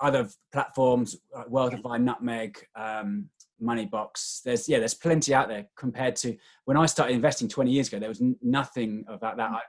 other 0.00 0.28
platforms, 0.52 1.16
like 1.34 1.46
Wealthify, 1.46 2.02
Nutmeg, 2.02 2.58
um, 2.74 3.28
Moneybox. 3.62 4.42
There's 4.42 4.68
yeah, 4.68 4.78
there's 4.78 4.94
plenty 4.94 5.32
out 5.32 5.48
there 5.48 5.66
compared 5.76 6.16
to 6.16 6.36
when 6.64 6.76
I 6.76 6.86
started 6.86 7.14
investing 7.14 7.48
20 7.48 7.70
years 7.70 7.88
ago. 7.88 7.98
There 7.98 8.08
was 8.08 8.22
nothing 8.42 9.04
about 9.08 9.36
that. 9.36 9.50
Mm. 9.50 9.54
I, 9.54 9.60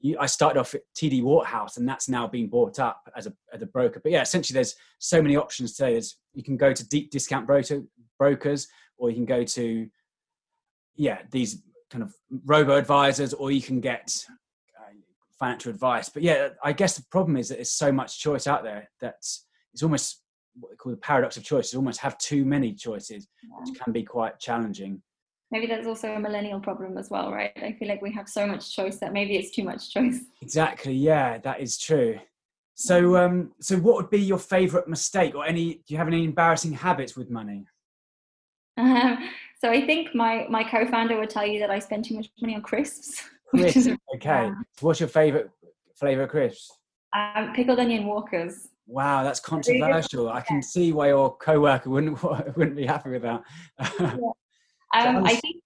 you, 0.00 0.16
I 0.18 0.26
started 0.26 0.60
off 0.60 0.74
at 0.74 0.82
TD 0.96 1.22
Waterhouse, 1.22 1.76
and 1.76 1.88
that's 1.88 2.08
now 2.08 2.26
being 2.26 2.48
bought 2.48 2.78
up 2.78 3.10
as 3.16 3.26
a 3.26 3.32
as 3.52 3.62
a 3.62 3.66
broker. 3.66 4.00
But 4.02 4.12
yeah, 4.12 4.22
essentially, 4.22 4.54
there's 4.54 4.74
so 4.98 5.20
many 5.20 5.36
options 5.36 5.74
today. 5.74 5.92
There's 5.92 6.18
you 6.34 6.42
can 6.42 6.56
go 6.56 6.72
to 6.72 6.88
deep 6.88 7.10
discount 7.10 7.46
broker, 7.46 7.82
brokers, 8.18 8.68
or 8.96 9.10
you 9.10 9.16
can 9.16 9.24
go 9.24 9.44
to 9.44 9.88
yeah 10.94 11.18
these 11.30 11.62
kind 11.90 12.02
of 12.02 12.14
robo 12.44 12.76
advisors, 12.76 13.34
or 13.34 13.50
you 13.50 13.62
can 13.62 13.80
get 13.80 14.12
uh, 14.78 14.92
financial 15.38 15.70
advice. 15.70 16.08
But 16.08 16.22
yeah, 16.22 16.50
I 16.62 16.72
guess 16.72 16.96
the 16.96 17.04
problem 17.10 17.36
is 17.36 17.48
that 17.48 17.56
there's 17.56 17.72
so 17.72 17.90
much 17.90 18.20
choice 18.20 18.46
out 18.46 18.62
there 18.62 18.88
that 19.00 19.16
it's 19.72 19.82
almost 19.82 20.22
what 20.60 20.70
they 20.70 20.76
call 20.76 20.92
the 20.92 20.98
paradox 20.98 21.36
of 21.36 21.44
choice. 21.44 21.72
You 21.72 21.78
almost 21.80 22.00
have 22.00 22.18
too 22.18 22.44
many 22.44 22.72
choices, 22.72 23.26
yeah. 23.42 23.56
which 23.60 23.80
can 23.80 23.92
be 23.92 24.04
quite 24.04 24.38
challenging 24.38 25.02
maybe 25.50 25.66
that's 25.66 25.86
also 25.86 26.12
a 26.12 26.20
millennial 26.20 26.60
problem 26.60 26.96
as 26.98 27.10
well 27.10 27.32
right? 27.32 27.52
I 27.56 27.72
feel 27.78 27.88
like 27.88 28.02
we 28.02 28.12
have 28.12 28.28
so 28.28 28.46
much 28.46 28.74
choice 28.74 28.96
that 28.98 29.12
maybe 29.12 29.36
it's 29.36 29.50
too 29.50 29.64
much 29.64 29.92
choice. 29.92 30.20
Exactly 30.42 30.92
yeah 30.92 31.38
that 31.38 31.60
is 31.60 31.78
true. 31.78 32.18
So 32.74 33.16
um 33.16 33.52
so 33.60 33.76
what 33.76 33.96
would 33.96 34.10
be 34.10 34.20
your 34.20 34.38
favorite 34.38 34.88
mistake 34.88 35.34
or 35.34 35.44
any 35.44 35.74
do 35.74 35.94
you 35.94 35.96
have 35.98 36.08
any 36.08 36.24
embarrassing 36.24 36.72
habits 36.72 37.16
with 37.16 37.30
money? 37.30 37.66
Um, 38.76 39.30
so 39.60 39.70
i 39.70 39.84
think 39.84 40.14
my 40.14 40.46
my 40.48 40.62
co-founder 40.62 41.18
would 41.18 41.30
tell 41.30 41.44
you 41.44 41.58
that 41.58 41.68
i 41.68 41.80
spend 41.80 42.04
too 42.04 42.14
much 42.14 42.28
money 42.40 42.54
on 42.54 42.62
crisps 42.62 43.28
crisps 43.48 43.88
okay. 44.14 44.52
what's 44.80 45.00
your 45.00 45.08
favorite 45.08 45.50
flavor 45.98 46.22
of 46.22 46.30
crisps? 46.30 46.78
Um, 47.16 47.52
pickled 47.54 47.78
onion 47.78 48.06
walkers. 48.06 48.68
Wow, 48.86 49.22
that's 49.24 49.40
controversial. 49.40 50.28
I 50.30 50.40
can 50.40 50.62
see 50.62 50.92
why 50.92 51.08
your 51.08 51.36
co-worker 51.36 51.90
wouldn't 51.90 52.22
wouldn't 52.56 52.76
be 52.76 52.86
happy 52.86 53.10
with 53.10 53.22
that. 53.22 53.42
yeah. 54.00 54.30
Um, 54.94 55.24
I 55.24 55.34
think. 55.34 55.56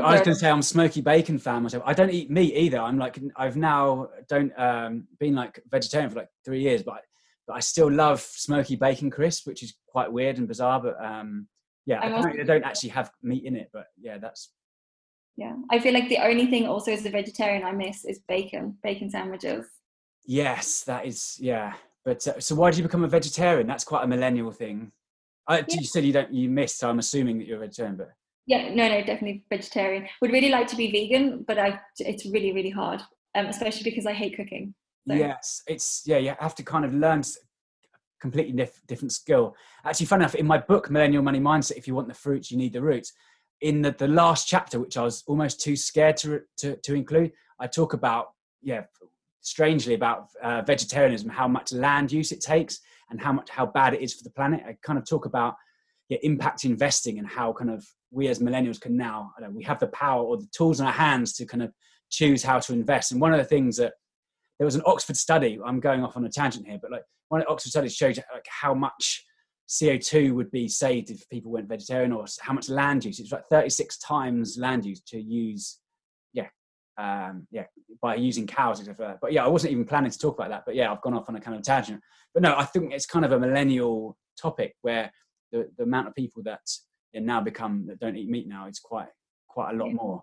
I 0.00 0.12
was 0.12 0.20
going 0.20 0.34
to 0.34 0.36
say 0.36 0.48
I'm 0.48 0.62
smoky 0.62 1.00
bacon 1.00 1.38
fan 1.38 1.64
myself. 1.64 1.82
I 1.84 1.92
don't 1.92 2.10
eat 2.10 2.30
meat 2.30 2.54
either. 2.54 2.78
I'm 2.78 2.98
like 2.98 3.18
I've 3.36 3.56
now 3.56 4.08
don't 4.28 4.52
um, 4.58 5.08
been 5.18 5.34
like 5.34 5.60
vegetarian 5.70 6.08
for 6.10 6.20
like 6.20 6.28
three 6.44 6.60
years, 6.60 6.84
but 6.84 6.94
I, 6.94 7.00
but 7.48 7.54
I 7.54 7.60
still 7.60 7.90
love 7.90 8.20
smoky 8.20 8.76
bacon 8.76 9.10
crisp, 9.10 9.46
which 9.46 9.62
is 9.62 9.74
quite 9.88 10.12
weird 10.12 10.38
and 10.38 10.46
bizarre. 10.46 10.80
But 10.80 11.04
um, 11.04 11.48
yeah, 11.86 12.00
I 12.00 12.44
don't 12.44 12.64
actually 12.64 12.90
have 12.90 13.10
meat 13.22 13.44
in 13.44 13.56
it. 13.56 13.70
But 13.72 13.86
yeah, 14.00 14.18
that's 14.18 14.52
yeah. 15.36 15.54
I 15.70 15.78
feel 15.78 15.94
like 15.94 16.08
the 16.08 16.18
only 16.18 16.46
thing 16.46 16.66
also 16.66 16.92
as 16.92 17.04
a 17.06 17.10
vegetarian 17.10 17.64
I 17.64 17.72
miss 17.72 18.04
is 18.04 18.20
bacon, 18.28 18.76
bacon 18.82 19.10
sandwiches. 19.10 19.66
Yes, 20.26 20.84
that 20.84 21.06
is 21.06 21.38
yeah. 21.40 21.72
But 22.04 22.26
uh, 22.28 22.38
so 22.38 22.54
why 22.54 22.70
did 22.70 22.76
you 22.76 22.82
become 22.82 23.04
a 23.04 23.08
vegetarian? 23.08 23.66
That's 23.66 23.84
quite 23.84 24.04
a 24.04 24.06
millennial 24.06 24.52
thing. 24.52 24.92
I, 25.48 25.58
yeah. 25.58 25.64
You 25.70 25.84
said 25.84 26.04
you 26.04 26.12
don't 26.12 26.32
you 26.32 26.48
miss, 26.48 26.76
so 26.76 26.88
I'm 26.88 26.98
assuming 26.98 27.38
that 27.38 27.46
you're 27.46 27.56
a 27.56 27.60
vegetarian, 27.60 27.96
but 27.96 28.10
yeah, 28.48 28.74
no, 28.74 28.88
no, 28.88 29.00
definitely 29.04 29.44
vegetarian. 29.50 30.08
Would 30.22 30.32
really 30.32 30.48
like 30.48 30.66
to 30.68 30.76
be 30.76 30.90
vegan, 30.90 31.44
but 31.46 31.58
I, 31.58 31.78
it's 31.98 32.24
really, 32.24 32.52
really 32.52 32.70
hard, 32.70 33.02
um, 33.34 33.46
especially 33.46 33.88
because 33.90 34.06
I 34.06 34.14
hate 34.14 34.36
cooking. 34.36 34.74
So. 35.06 35.14
Yes, 35.14 35.62
it's 35.66 36.02
yeah. 36.06 36.16
You 36.16 36.34
have 36.40 36.54
to 36.54 36.62
kind 36.62 36.86
of 36.86 36.94
learn 36.94 37.22
completely 38.20 38.54
diff- 38.54 38.80
different 38.86 39.12
skill. 39.12 39.54
Actually, 39.84 40.06
fun 40.06 40.20
enough, 40.22 40.34
in 40.34 40.46
my 40.46 40.56
book 40.56 40.90
Millennial 40.90 41.22
Money 41.22 41.40
Mindset, 41.40 41.76
if 41.76 41.86
you 41.86 41.94
want 41.94 42.08
the 42.08 42.14
fruits, 42.14 42.50
you 42.50 42.56
need 42.56 42.72
the 42.72 42.82
roots. 42.82 43.12
In 43.60 43.82
the, 43.82 43.90
the 43.92 44.08
last 44.08 44.48
chapter, 44.48 44.80
which 44.80 44.96
I 44.96 45.02
was 45.02 45.24
almost 45.26 45.60
too 45.60 45.76
scared 45.76 46.16
to 46.18 46.40
to, 46.58 46.76
to 46.76 46.94
include, 46.94 47.32
I 47.60 47.66
talk 47.66 47.92
about 47.92 48.32
yeah, 48.62 48.84
strangely 49.42 49.92
about 49.92 50.28
uh, 50.42 50.62
vegetarianism, 50.62 51.28
how 51.28 51.48
much 51.48 51.70
land 51.72 52.12
use 52.12 52.32
it 52.32 52.40
takes, 52.40 52.80
and 53.10 53.20
how 53.20 53.32
much 53.32 53.50
how 53.50 53.66
bad 53.66 53.92
it 53.92 54.00
is 54.00 54.14
for 54.14 54.24
the 54.24 54.30
planet. 54.30 54.62
I 54.66 54.78
kind 54.82 54.98
of 54.98 55.06
talk 55.06 55.26
about 55.26 55.54
yeah, 56.08 56.18
impact 56.22 56.64
investing 56.64 57.18
and 57.18 57.28
how 57.28 57.52
kind 57.52 57.70
of 57.70 57.84
we 58.10 58.28
as 58.28 58.38
millennials 58.38 58.80
can 58.80 58.96
now 58.96 59.32
know, 59.40 59.50
we 59.50 59.62
have 59.64 59.78
the 59.78 59.88
power 59.88 60.22
or 60.22 60.36
the 60.38 60.48
tools 60.52 60.80
in 60.80 60.86
our 60.86 60.92
hands 60.92 61.34
to 61.34 61.46
kind 61.46 61.62
of 61.62 61.72
choose 62.10 62.42
how 62.42 62.58
to 62.58 62.72
invest 62.72 63.12
and 63.12 63.20
one 63.20 63.32
of 63.32 63.38
the 63.38 63.44
things 63.44 63.76
that 63.76 63.92
there 64.58 64.64
was 64.64 64.74
an 64.74 64.82
oxford 64.86 65.16
study 65.16 65.58
i'm 65.66 65.80
going 65.80 66.02
off 66.02 66.16
on 66.16 66.24
a 66.24 66.30
tangent 66.30 66.66
here 66.66 66.78
but 66.80 66.90
like 66.90 67.02
one 67.28 67.40
of 67.40 67.46
the 67.46 67.52
oxford 67.52 67.70
studies 67.70 67.94
showed 67.94 68.16
like 68.32 68.46
how 68.48 68.72
much 68.72 69.24
co2 69.68 70.32
would 70.32 70.50
be 70.50 70.66
saved 70.66 71.10
if 71.10 71.28
people 71.28 71.52
went 71.52 71.68
vegetarian 71.68 72.12
or 72.12 72.24
how 72.40 72.54
much 72.54 72.70
land 72.70 73.04
use 73.04 73.20
it's 73.20 73.32
like 73.32 73.46
36 73.50 73.98
times 73.98 74.56
land 74.58 74.86
use 74.86 75.02
to 75.02 75.20
use 75.20 75.80
yeah 76.32 76.46
um, 76.98 77.46
yeah, 77.52 77.64
by 78.02 78.16
using 78.16 78.46
cows, 78.46 78.80
etc. 78.80 79.16
But 79.22 79.32
yeah, 79.32 79.44
I 79.44 79.48
wasn't 79.48 79.72
even 79.72 79.84
planning 79.84 80.10
to 80.10 80.18
talk 80.18 80.36
about 80.36 80.50
that. 80.50 80.64
But 80.66 80.74
yeah, 80.74 80.90
I've 80.90 81.00
gone 81.00 81.14
off 81.14 81.28
on 81.28 81.36
a 81.36 81.40
kind 81.40 81.56
of 81.56 81.62
tangent. 81.62 82.00
But 82.34 82.42
no, 82.42 82.56
I 82.56 82.64
think 82.64 82.92
it's 82.92 83.06
kind 83.06 83.24
of 83.24 83.32
a 83.32 83.38
millennial 83.38 84.18
topic 84.36 84.74
where 84.82 85.10
the, 85.52 85.70
the 85.76 85.84
amount 85.84 86.08
of 86.08 86.14
people 86.14 86.42
that 86.44 86.60
now 87.14 87.40
become 87.40 87.86
that 87.86 87.98
don't 88.00 88.16
eat 88.16 88.28
meat 88.28 88.48
now 88.48 88.66
is 88.66 88.78
quite 88.78 89.08
quite 89.48 89.74
a 89.74 89.76
lot 89.76 89.92
more. 89.92 90.22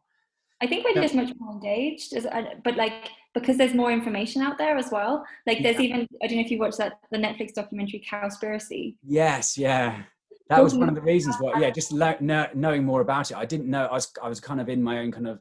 I 0.61 0.67
think 0.67 0.85
we're 0.85 1.01
just 1.01 1.15
much 1.15 1.33
more 1.37 1.51
engaged, 1.51 2.15
uh, 2.15 2.43
but 2.63 2.77
like 2.77 3.09
because 3.33 3.57
there's 3.57 3.73
more 3.73 3.91
information 3.91 4.41
out 4.41 4.57
there 4.57 4.77
as 4.77 4.89
well. 4.89 5.25
Like 5.45 5.61
there's 5.61 5.75
yeah. 5.75 5.81
even 5.83 6.07
I 6.23 6.27
don't 6.27 6.37
know 6.37 6.43
if 6.43 6.51
you 6.51 6.59
watched 6.59 6.77
that 6.77 6.93
the 7.11 7.17
Netflix 7.17 7.53
documentary 7.53 8.03
Cowspiracy. 8.09 8.95
Yes, 9.03 9.57
yeah, 9.57 10.03
that 10.49 10.63
was 10.63 10.73
one 10.75 10.87
of 10.87 10.95
the 10.95 11.01
reasons 11.01 11.35
why. 11.39 11.59
Yeah, 11.59 11.71
just 11.71 11.91
lo- 11.91 12.15
know, 12.21 12.47
knowing 12.53 12.85
more 12.85 13.01
about 13.01 13.31
it. 13.31 13.37
I 13.37 13.45
didn't 13.45 13.69
know. 13.69 13.85
I 13.85 13.93
was 13.93 14.11
I 14.23 14.29
was 14.29 14.39
kind 14.39 14.61
of 14.61 14.69
in 14.69 14.81
my 14.81 14.99
own 14.99 15.11
kind 15.11 15.27
of 15.27 15.39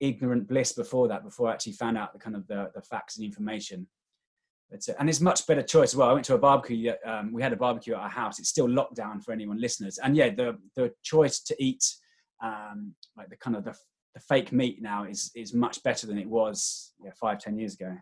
ignorant 0.00 0.46
bliss 0.46 0.72
before 0.72 1.08
that. 1.08 1.24
Before 1.24 1.48
I 1.48 1.52
actually 1.52 1.72
found 1.72 1.98
out 1.98 2.12
the 2.12 2.20
kind 2.20 2.36
of 2.36 2.46
the, 2.46 2.70
the 2.74 2.82
facts 2.82 3.16
and 3.16 3.26
information. 3.26 3.88
Uh, 4.72 4.92
and 4.98 5.08
it's 5.08 5.20
much 5.20 5.46
better 5.46 5.62
choice 5.62 5.90
as 5.90 5.96
well. 5.96 6.10
I 6.10 6.12
went 6.12 6.24
to 6.26 6.34
a 6.34 6.38
barbecue. 6.38 6.92
Um, 7.04 7.32
we 7.32 7.42
had 7.42 7.52
a 7.52 7.56
barbecue 7.56 7.94
at 7.94 8.00
our 8.00 8.08
house. 8.08 8.38
It's 8.38 8.50
still 8.50 8.68
locked 8.68 8.96
down 8.96 9.20
for 9.20 9.32
anyone 9.32 9.60
listeners. 9.60 9.98
And 9.98 10.16
yeah, 10.16 10.30
the 10.30 10.58
the 10.76 10.92
choice 11.02 11.40
to 11.40 11.56
eat 11.58 11.84
um, 12.42 12.94
like 13.16 13.30
the 13.30 13.36
kind 13.36 13.56
of 13.56 13.64
the 13.64 13.74
the 14.14 14.20
fake 14.20 14.52
meat 14.52 14.82
now 14.82 15.04
is 15.04 15.30
is 15.34 15.54
much 15.54 15.82
better 15.82 16.06
than 16.06 16.18
it 16.18 16.28
was 16.28 16.92
yeah, 17.02 17.10
five 17.20 17.38
ten 17.38 17.58
years 17.58 17.74
ago. 17.74 17.96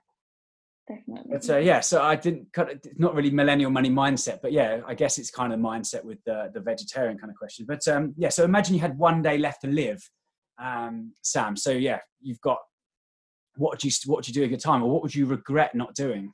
Definitely. 0.89 1.33
But 1.33 1.51
uh, 1.51 1.59
yeah, 1.59 1.81
so 1.81 2.01
I 2.01 2.15
didn't 2.15 2.53
cut 2.53 2.71
it. 2.71 2.87
Not 2.97 3.15
really 3.15 3.31
millennial 3.31 3.71
money 3.71 3.91
mindset, 3.91 4.39
but 4.41 4.53
yeah, 4.53 4.83
I 4.87 4.95
guess 4.95 5.19
it's 5.19 5.31
kind 5.31 5.53
of 5.53 5.59
mindset 5.59 6.05
with 6.05 6.19
the 6.25 6.51
the 6.53 6.61
vegetarian 6.61 7.19
kind 7.19 7.31
of 7.31 7.37
question. 7.37 7.67
But 7.67 7.87
um, 7.89 8.15
yeah, 8.17 8.29
so 8.29 8.45
imagine 8.45 8.75
you 8.75 8.81
had 8.81 8.97
one 8.97 9.21
day 9.23 9.37
left 9.37 9.63
to 9.63 9.69
live, 9.69 10.01
um, 10.63 11.13
Sam. 11.23 11.57
So 11.57 11.73
yeah, 11.73 11.99
you've 12.21 12.41
got 12.41 12.59
what 13.57 13.73
would 13.73 13.85
you 13.85 13.91
what 14.07 14.19
would 14.19 14.29
you 14.29 14.35
do 14.35 14.45
at 14.45 14.51
your 14.51 14.61
time, 14.61 14.83
or 14.83 14.91
what 14.91 15.03
would 15.03 15.15
you 15.15 15.27
regret 15.27 15.75
not 15.75 15.95
doing? 15.95 16.33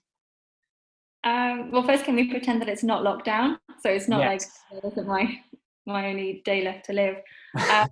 Um, 1.24 1.70
well, 1.70 1.82
first, 1.82 2.04
can 2.04 2.16
we 2.16 2.28
pretend 2.28 2.60
that 2.60 2.68
it's 2.68 2.82
not 2.82 3.04
lockdown? 3.04 3.58
So 3.80 3.90
it's 3.90 4.08
not 4.08 4.20
yes. 4.20 4.28
like 4.72 4.82
this 4.82 4.92
isn't 4.92 5.06
my 5.06 5.40
my 5.86 6.08
only 6.08 6.42
day 6.44 6.62
left 6.62 6.86
to 6.86 6.92
live. 6.92 7.16
Um, 7.70 7.88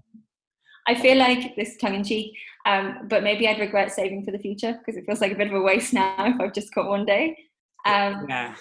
I 0.86 0.94
feel 0.94 1.18
like 1.18 1.54
this 1.56 1.76
tongue 1.76 1.94
in 1.94 2.04
cheek, 2.04 2.32
um, 2.66 3.06
but 3.08 3.22
maybe 3.22 3.46
I'd 3.46 3.60
regret 3.60 3.92
saving 3.92 4.24
for 4.24 4.32
the 4.32 4.38
future 4.38 4.78
because 4.78 4.96
it 4.96 5.04
feels 5.06 5.20
like 5.20 5.32
a 5.32 5.36
bit 5.36 5.48
of 5.48 5.54
a 5.54 5.60
waste 5.60 5.92
now 6.02 6.14
if 6.18 6.40
I've 6.40 6.54
just 6.54 6.74
got 6.74 6.88
one 6.88 7.04
day. 7.04 7.36
Um, 7.86 8.26
yeah. 8.28 8.54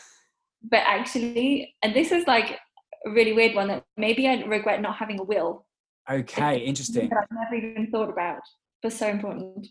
But 0.61 0.83
actually, 0.85 1.75
and 1.81 1.95
this 1.95 2.11
is 2.11 2.27
like 2.27 2.59
a 3.05 3.11
really 3.11 3.33
weird 3.33 3.55
one 3.55 3.69
that 3.69 3.83
maybe 3.97 4.27
I'd 4.27 4.47
regret 4.49 4.81
not 4.81 4.97
having 4.97 5.19
a 5.19 5.23
will. 5.23 5.65
Okay, 6.09 6.57
interesting. 6.59 7.09
That 7.09 7.19
I've 7.19 7.37
never 7.51 7.55
even 7.55 7.91
thought 7.91 8.09
about, 8.09 8.41
but 8.81 8.91
so 8.93 9.07
important. 9.07 9.67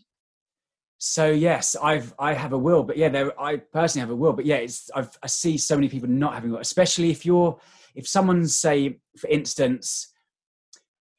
So 0.99 1.29
yes, 1.31 1.77
I've 1.81 2.13
I 2.19 2.33
have 2.33 2.51
a 2.51 2.57
will, 2.57 2.83
but 2.83 2.97
yeah, 2.97 3.07
there 3.09 3.39
I 3.39 3.57
personally 3.57 4.01
have 4.01 4.11
a 4.11 4.15
will, 4.15 4.33
but 4.33 4.45
yeah, 4.45 4.57
it's 4.57 4.91
I've, 4.93 5.17
I 5.23 5.27
see 5.27 5.57
so 5.57 5.75
many 5.75 5.87
people 5.87 6.09
not 6.09 6.33
having 6.33 6.51
will, 6.51 6.59
especially 6.59 7.09
if 7.09 7.25
you're 7.25 7.57
if 7.95 8.07
someone's 8.07 8.53
say, 8.53 8.99
for 9.17 9.29
instance, 9.29 10.13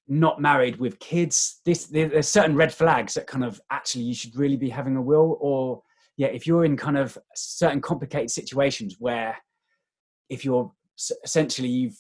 not 0.07 0.41
married 0.41 0.77
with 0.77 0.99
kids 0.99 1.61
this 1.65 1.87
there's 1.87 2.29
certain 2.29 2.57
red 2.57 2.75
flags 2.75 3.15
that 3.15 3.29
kind 3.29 3.45
of 3.45 3.61
actually 3.71 4.03
you 4.03 4.13
should 4.13 4.35
really 4.35 4.57
be 4.57 4.69
having 4.69 4.97
a 4.97 5.03
will 5.03 5.39
or 5.41 5.81
yeah 6.17 6.27
if 6.27 6.49
you're 6.49 6.65
in 6.65 6.77
kind 6.77 6.99
of 6.99 7.17
certain 7.37 7.81
complicated 7.81 8.29
situations 8.29 8.97
where 8.99 9.37
if 10.29 10.45
you're 10.45 10.71
essentially 11.23 11.69
you've 11.69 11.97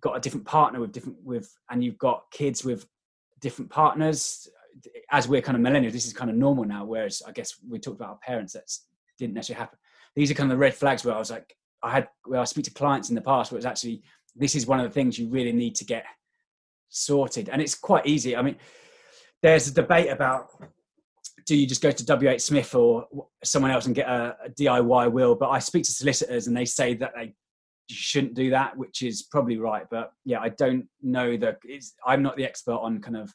got 0.00 0.16
a 0.16 0.20
different 0.20 0.46
partner 0.46 0.78
with 0.78 0.92
different 0.92 1.18
with 1.24 1.52
and 1.70 1.82
you've 1.82 1.98
got 1.98 2.22
kids 2.30 2.64
with 2.64 2.86
different 3.40 3.68
partners 3.68 4.46
as 5.10 5.28
we're 5.28 5.42
kind 5.42 5.56
of 5.56 5.62
millennials 5.62 5.92
this 5.92 6.06
is 6.06 6.12
kind 6.12 6.30
of 6.30 6.36
normal 6.36 6.64
now 6.64 6.84
whereas 6.84 7.22
i 7.26 7.32
guess 7.32 7.54
we 7.68 7.78
talked 7.78 7.96
about 7.96 8.10
our 8.10 8.18
parents 8.24 8.52
that 8.52 8.70
didn't 9.18 9.34
necessarily 9.34 9.60
happen 9.60 9.78
these 10.14 10.30
are 10.30 10.34
kind 10.34 10.50
of 10.50 10.56
the 10.56 10.60
red 10.60 10.74
flags 10.74 11.04
where 11.04 11.14
i 11.14 11.18
was 11.18 11.30
like 11.30 11.56
i 11.82 11.90
had 11.90 12.08
where 12.24 12.40
i 12.40 12.44
speak 12.44 12.64
to 12.64 12.72
clients 12.72 13.08
in 13.08 13.14
the 13.14 13.20
past 13.20 13.52
where 13.52 13.56
it's 13.56 13.66
actually 13.66 14.02
this 14.36 14.54
is 14.54 14.66
one 14.66 14.80
of 14.80 14.84
the 14.84 14.90
things 14.90 15.18
you 15.18 15.28
really 15.28 15.52
need 15.52 15.74
to 15.76 15.84
get 15.84 16.04
sorted. 16.94 17.48
And 17.48 17.60
it's 17.60 17.74
quite 17.74 18.06
easy. 18.06 18.36
I 18.36 18.42
mean, 18.42 18.56
there's 19.42 19.68
a 19.68 19.74
debate 19.74 20.08
about 20.10 20.48
do 21.46 21.54
you 21.54 21.66
just 21.66 21.82
go 21.82 21.90
to 21.90 22.16
WH 22.16 22.40
Smith 22.40 22.74
or 22.74 23.06
someone 23.42 23.70
else 23.70 23.84
and 23.84 23.94
get 23.94 24.08
a, 24.08 24.34
a 24.46 24.50
DIY 24.50 25.12
will? 25.12 25.34
But 25.34 25.50
I 25.50 25.58
speak 25.58 25.84
to 25.84 25.92
solicitors 25.92 26.46
and 26.46 26.56
they 26.56 26.64
say 26.64 26.94
that 26.94 27.12
they 27.14 27.34
shouldn't 27.90 28.32
do 28.32 28.48
that, 28.50 28.74
which 28.78 29.02
is 29.02 29.24
probably 29.24 29.58
right. 29.58 29.84
But 29.90 30.12
yeah, 30.24 30.40
I 30.40 30.48
don't 30.48 30.86
know 31.02 31.36
that 31.36 31.58
I'm 32.06 32.22
not 32.22 32.36
the 32.36 32.44
expert 32.44 32.76
on 32.76 33.02
kind 33.02 33.16
of 33.16 33.30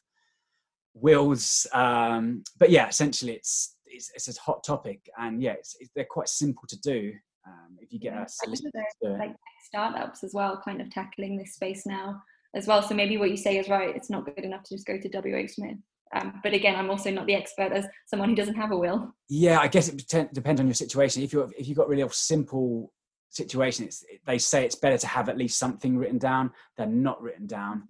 wills. 0.94 1.66
Um, 1.72 2.42
but 2.58 2.70
yeah, 2.70 2.88
essentially 2.88 3.32
it's, 3.32 3.76
it's, 3.86 4.10
it's 4.14 4.36
a 4.36 4.40
hot 4.40 4.64
topic 4.64 5.00
and 5.18 5.42
yeah, 5.42 5.52
it's, 5.52 5.76
it's, 5.80 5.90
they're 5.94 6.06
quite 6.08 6.28
simple 6.28 6.64
to 6.68 6.78
do. 6.80 7.12
Um, 7.46 7.78
if 7.80 7.92
you 7.92 7.98
get 7.98 8.14
a 8.14 8.26
solicitor, 8.28 8.84
like 9.18 9.34
startups 9.66 10.22
as 10.22 10.32
well, 10.34 10.60
kind 10.64 10.80
of 10.80 10.90
tackling 10.90 11.38
this 11.38 11.54
space 11.54 11.86
now 11.86 12.20
as 12.54 12.66
well. 12.66 12.82
So 12.82 12.94
maybe 12.94 13.16
what 13.16 13.30
you 13.30 13.36
say 13.36 13.58
is 13.58 13.68
right. 13.68 13.94
It's 13.94 14.10
not 14.10 14.24
good 14.24 14.44
enough 14.44 14.62
to 14.64 14.74
just 14.74 14.86
go 14.86 14.98
to 14.98 15.08
WH 15.08 15.50
Smith. 15.50 15.78
Um, 16.14 16.40
but 16.42 16.54
again, 16.54 16.74
I'm 16.74 16.90
also 16.90 17.10
not 17.10 17.26
the 17.26 17.34
expert 17.34 17.72
as 17.72 17.86
someone 18.06 18.28
who 18.28 18.34
doesn't 18.34 18.56
have 18.56 18.72
a 18.72 18.76
will. 18.76 19.14
Yeah, 19.28 19.60
I 19.60 19.68
guess 19.68 19.88
it 19.88 20.06
depends 20.32 20.60
on 20.60 20.66
your 20.66 20.74
situation. 20.74 21.22
If 21.22 21.32
you're 21.32 21.48
if 21.56 21.68
you've 21.68 21.78
got 21.78 21.88
really 21.88 22.02
a 22.02 22.10
simple 22.10 22.92
situation, 23.30 23.84
it's, 23.84 24.04
they 24.26 24.38
say 24.38 24.64
it's 24.64 24.74
better 24.74 24.98
to 24.98 25.06
have 25.06 25.28
at 25.28 25.38
least 25.38 25.58
something 25.58 25.96
written 25.96 26.18
down 26.18 26.50
than 26.76 27.02
not 27.02 27.22
written 27.22 27.46
down. 27.46 27.84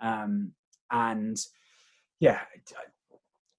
Um, 0.00 0.52
and 0.90 1.36
yeah, 2.20 2.40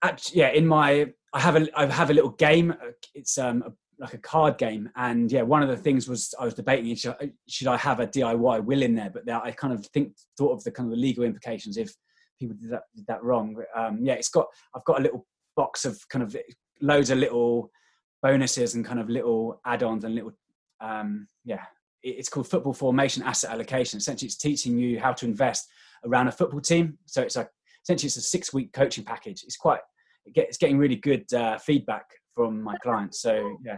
actually, 0.01 0.39
yeah, 0.39 0.50
in 0.50 0.65
my 0.65 1.12
I 1.34 1.39
have 1.39 1.56
a 1.56 1.68
I 1.77 1.86
have 1.88 2.10
a 2.10 2.13
little 2.13 2.32
game. 2.32 2.74
It's 3.13 3.38
um, 3.38 3.63
a 3.65 3.72
like 4.01 4.13
a 4.15 4.18
card 4.18 4.58
game. 4.58 4.89
And 4.96 5.32
yeah, 5.32 5.44
one 5.44 5.62
of 5.62 5.70
the 5.70 5.77
things 5.77 6.10
was 6.10 6.34
I 6.39 6.46
was 6.46 6.56
debating 6.56 6.94
should, 6.96 7.15
should 7.48 7.68
I 7.68 7.77
have 7.77 8.00
a 8.00 8.08
DIY 8.08 8.65
will 8.65 8.82
in 8.82 8.96
there, 8.96 9.12
but 9.12 9.30
I 9.30 9.51
kind 9.51 9.74
of 9.74 9.86
think 9.88 10.13
thought 10.38 10.53
of 10.53 10.63
the 10.63 10.72
kind 10.72 10.88
of 10.88 10.96
the 10.96 11.01
legal 11.01 11.24
implications 11.24 11.77
if 11.77 11.94
people 12.39 12.58
did 12.60 12.72
that 12.72 12.84
did 12.96 13.06
that 13.08 13.24
wrong. 13.24 13.56
Um, 13.75 14.00
yeah, 14.01 14.13
it's 14.13 14.30
got 14.30 14.48
I've 14.75 14.84
got 14.86 15.00
a 15.00 15.03
little 15.03 15.25
box 15.56 15.86
of 15.86 16.00
kind 16.10 16.24
of 16.24 16.36
loads 16.82 17.12
of 17.12 17.20
little 17.20 17.70
bonuses 18.24 18.75
and 18.75 18.86
kind 18.86 19.00
of 19.00 19.10
little 19.10 19.60
add-ons 19.65 20.03
and 20.03 20.15
little 20.15 20.34
um, 20.82 21.27
yeah. 21.46 21.63
It's 22.03 22.30
called 22.30 22.48
football 22.48 22.74
formation 22.74 23.22
asset 23.22 23.51
allocation. 23.51 24.00
Essentially, 24.00 24.25
it's 24.25 24.36
teaching 24.36 24.75
you 24.75 25.00
how 25.00 25.13
to 25.13 25.25
invest 25.27 25.70
around 26.03 26.27
a 26.30 26.32
football 26.32 26.60
team. 26.60 26.98
So 27.06 27.22
it's 27.22 27.36
like 27.36 27.50
essentially 27.83 28.07
it's 28.07 28.17
a 28.17 28.21
six-week 28.21 28.73
coaching 28.73 29.03
package. 29.03 29.43
It's 29.43 29.57
quite 29.57 29.79
it's 30.25 30.57
getting 30.57 30.77
really 30.77 30.97
good 30.97 31.31
uh, 31.33 31.57
feedback 31.57 32.05
from 32.35 32.61
my 32.61 32.77
clients. 32.77 33.21
So 33.21 33.57
yeah. 33.65 33.77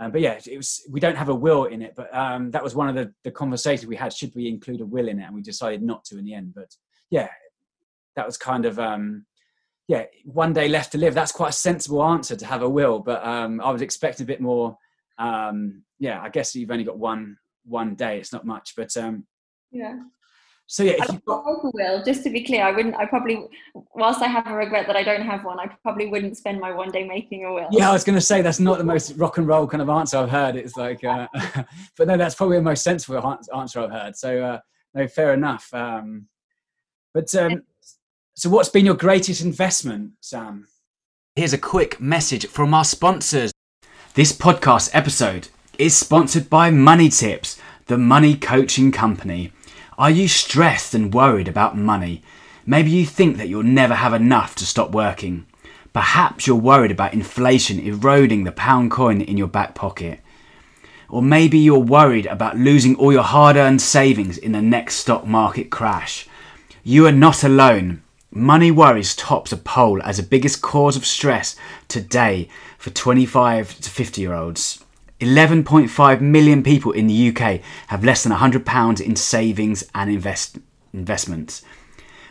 Um, 0.00 0.12
but 0.12 0.20
yeah, 0.20 0.38
it 0.46 0.56
was. 0.56 0.82
We 0.88 1.00
don't 1.00 1.16
have 1.16 1.28
a 1.28 1.34
will 1.34 1.64
in 1.64 1.82
it, 1.82 1.94
but 1.96 2.14
um, 2.14 2.52
that 2.52 2.62
was 2.62 2.74
one 2.74 2.88
of 2.88 2.94
the, 2.94 3.12
the 3.24 3.32
conversations 3.32 3.88
we 3.88 3.96
had. 3.96 4.12
Should 4.12 4.32
we 4.34 4.46
include 4.48 4.80
a 4.80 4.86
will 4.86 5.08
in 5.08 5.18
it? 5.18 5.24
And 5.24 5.34
we 5.34 5.42
decided 5.42 5.82
not 5.82 6.04
to 6.06 6.18
in 6.18 6.24
the 6.24 6.34
end. 6.34 6.52
But 6.54 6.72
yeah, 7.10 7.28
that 8.14 8.24
was 8.24 8.36
kind 8.36 8.64
of 8.64 8.78
um, 8.78 9.26
yeah. 9.88 10.04
One 10.24 10.52
day 10.52 10.68
left 10.68 10.92
to 10.92 10.98
live. 10.98 11.14
That's 11.14 11.32
quite 11.32 11.50
a 11.50 11.52
sensible 11.52 12.04
answer 12.04 12.36
to 12.36 12.46
have 12.46 12.62
a 12.62 12.68
will. 12.68 13.00
But 13.00 13.26
um, 13.26 13.60
I 13.60 13.70
was 13.70 13.82
expecting 13.82 14.24
a 14.24 14.26
bit 14.26 14.40
more. 14.40 14.76
Um, 15.18 15.82
yeah, 15.98 16.22
I 16.22 16.28
guess 16.28 16.54
you've 16.54 16.70
only 16.70 16.84
got 16.84 16.98
one 16.98 17.36
one 17.64 17.96
day. 17.96 18.18
It's 18.18 18.32
not 18.32 18.46
much, 18.46 18.74
but 18.76 18.96
um, 18.96 19.26
yeah. 19.72 19.98
So 20.70 20.82
yeah, 20.82 20.96
if 20.98 21.10
you 21.10 21.18
got... 21.26 21.44
will 21.46 22.04
just 22.04 22.22
to 22.24 22.30
be 22.30 22.44
clear, 22.44 22.62
I 22.62 22.72
wouldn't. 22.72 22.94
I 22.94 23.06
probably, 23.06 23.42
whilst 23.94 24.20
I 24.20 24.26
have 24.26 24.46
a 24.46 24.54
regret 24.54 24.86
that 24.86 24.96
I 24.96 25.02
don't 25.02 25.22
have 25.22 25.42
one, 25.42 25.58
I 25.58 25.66
probably 25.82 26.08
wouldn't 26.08 26.36
spend 26.36 26.60
my 26.60 26.72
one 26.72 26.90
day 26.90 27.04
making 27.04 27.46
a 27.46 27.52
will. 27.54 27.68
Yeah, 27.70 27.88
I 27.88 27.92
was 27.94 28.04
going 28.04 28.18
to 28.18 28.24
say 28.24 28.42
that's 28.42 28.60
not 28.60 28.76
the 28.76 28.84
most 28.84 29.12
rock 29.16 29.38
and 29.38 29.48
roll 29.48 29.66
kind 29.66 29.80
of 29.80 29.88
answer 29.88 30.18
I've 30.18 30.28
heard. 30.28 30.56
It's 30.56 30.76
like, 30.76 31.02
uh, 31.02 31.26
but 31.96 32.06
no, 32.06 32.18
that's 32.18 32.34
probably 32.34 32.58
the 32.58 32.62
most 32.62 32.84
sensible 32.84 33.38
answer 33.54 33.80
I've 33.80 33.90
heard. 33.90 34.14
So 34.14 34.42
uh, 34.42 34.58
no, 34.92 35.08
fair 35.08 35.32
enough. 35.32 35.72
Um, 35.72 36.26
but 37.14 37.34
um, 37.34 37.62
so, 38.34 38.50
what's 38.50 38.68
been 38.68 38.84
your 38.84 38.94
greatest 38.94 39.42
investment, 39.42 40.12
Sam? 40.20 40.68
Here's 41.34 41.54
a 41.54 41.58
quick 41.58 41.98
message 41.98 42.46
from 42.46 42.74
our 42.74 42.84
sponsors. 42.84 43.52
This 44.12 44.34
podcast 44.34 44.90
episode 44.92 45.48
is 45.78 45.96
sponsored 45.96 46.50
by 46.50 46.70
Money 46.70 47.08
Tips, 47.08 47.58
the 47.86 47.96
money 47.96 48.34
coaching 48.34 48.92
company. 48.92 49.52
Are 49.98 50.12
you 50.12 50.28
stressed 50.28 50.94
and 50.94 51.12
worried 51.12 51.48
about 51.48 51.76
money? 51.76 52.22
Maybe 52.64 52.88
you 52.88 53.04
think 53.04 53.36
that 53.36 53.48
you'll 53.48 53.64
never 53.64 53.94
have 53.94 54.14
enough 54.14 54.54
to 54.56 54.64
stop 54.64 54.92
working. 54.92 55.44
Perhaps 55.92 56.46
you're 56.46 56.54
worried 56.54 56.92
about 56.92 57.14
inflation 57.14 57.80
eroding 57.80 58.44
the 58.44 58.52
pound 58.52 58.92
coin 58.92 59.20
in 59.20 59.36
your 59.36 59.48
back 59.48 59.74
pocket. 59.74 60.20
Or 61.08 61.20
maybe 61.20 61.58
you're 61.58 61.80
worried 61.80 62.26
about 62.26 62.56
losing 62.56 62.94
all 62.94 63.12
your 63.12 63.24
hard 63.24 63.56
earned 63.56 63.82
savings 63.82 64.38
in 64.38 64.52
the 64.52 64.62
next 64.62 64.98
stock 64.98 65.26
market 65.26 65.68
crash. 65.68 66.28
You 66.84 67.04
are 67.08 67.12
not 67.12 67.42
alone. 67.42 68.04
Money 68.30 68.70
worries 68.70 69.16
tops 69.16 69.50
a 69.50 69.56
poll 69.56 70.00
as 70.04 70.18
the 70.18 70.22
biggest 70.22 70.62
cause 70.62 70.96
of 70.96 71.04
stress 71.04 71.56
today 71.88 72.48
for 72.78 72.90
25 72.90 73.80
to 73.80 73.90
50 73.90 74.20
year 74.20 74.34
olds. 74.34 74.84
11.5 75.20 76.20
million 76.20 76.62
people 76.62 76.92
in 76.92 77.06
the 77.06 77.28
UK 77.28 77.60
have 77.88 78.04
less 78.04 78.22
than 78.22 78.32
£100 78.32 79.00
in 79.00 79.16
savings 79.16 79.84
and 79.94 80.10
invest- 80.10 80.58
investments. 80.92 81.62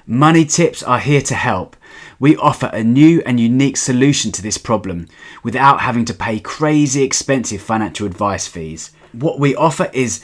Money 0.06 0.46
tips 0.46 0.82
are 0.84 1.00
here 1.00 1.22
to 1.22 1.36
help. 1.36 1.76
we 2.20 2.36
offer 2.38 2.70
a 2.74 2.84
new 2.84 3.22
and 3.26 3.40
unique 3.40 3.78
solution 3.78 4.32
to 4.32 4.42
this 4.42 4.58
problem 4.58 5.08
without 5.44 5.82
having 5.82 6.06
to 6.06 6.14
pay 6.14 6.40
crazy 6.40 7.04
expensive 7.04 7.62
financial 7.62 8.08
advice 8.08 8.48
fees. 8.48 8.92
What 9.12 9.40
we 9.40 9.56
offer 9.56 9.90
is 9.94 10.24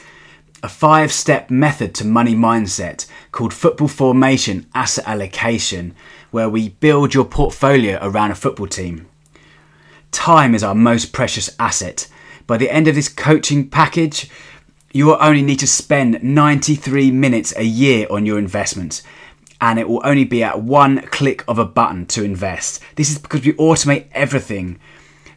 a 0.62 0.68
five 0.68 1.12
step 1.12 1.50
method 1.50 1.94
to 1.94 2.06
money 2.06 2.34
mindset 2.34 3.06
called 3.32 3.52
football 3.52 3.88
formation 3.88 4.66
asset 4.74 5.06
allocation, 5.06 5.94
where 6.30 6.48
we 6.48 6.70
build 6.70 7.14
your 7.14 7.24
portfolio 7.24 7.98
around 8.00 8.30
a 8.30 8.34
football 8.34 8.66
team. 8.66 9.06
Time 10.10 10.54
is 10.54 10.64
our 10.64 10.74
most 10.74 11.12
precious 11.12 11.54
asset. 11.58 12.08
By 12.46 12.56
the 12.56 12.70
end 12.70 12.88
of 12.88 12.94
this 12.94 13.08
coaching 13.08 13.68
package, 13.68 14.30
you 14.92 15.06
will 15.06 15.18
only 15.20 15.42
need 15.42 15.58
to 15.60 15.66
spend 15.66 16.22
93 16.22 17.10
minutes 17.10 17.52
a 17.56 17.64
year 17.64 18.06
on 18.10 18.26
your 18.26 18.38
investments 18.38 19.02
and 19.60 19.78
it 19.78 19.88
will 19.88 20.02
only 20.04 20.24
be 20.24 20.42
at 20.42 20.62
one 20.62 21.00
click 21.06 21.42
of 21.48 21.58
a 21.58 21.64
button 21.64 22.06
to 22.06 22.22
invest. 22.22 22.80
This 22.96 23.10
is 23.10 23.18
because 23.18 23.44
we 23.44 23.54
automate 23.54 24.06
everything. 24.12 24.78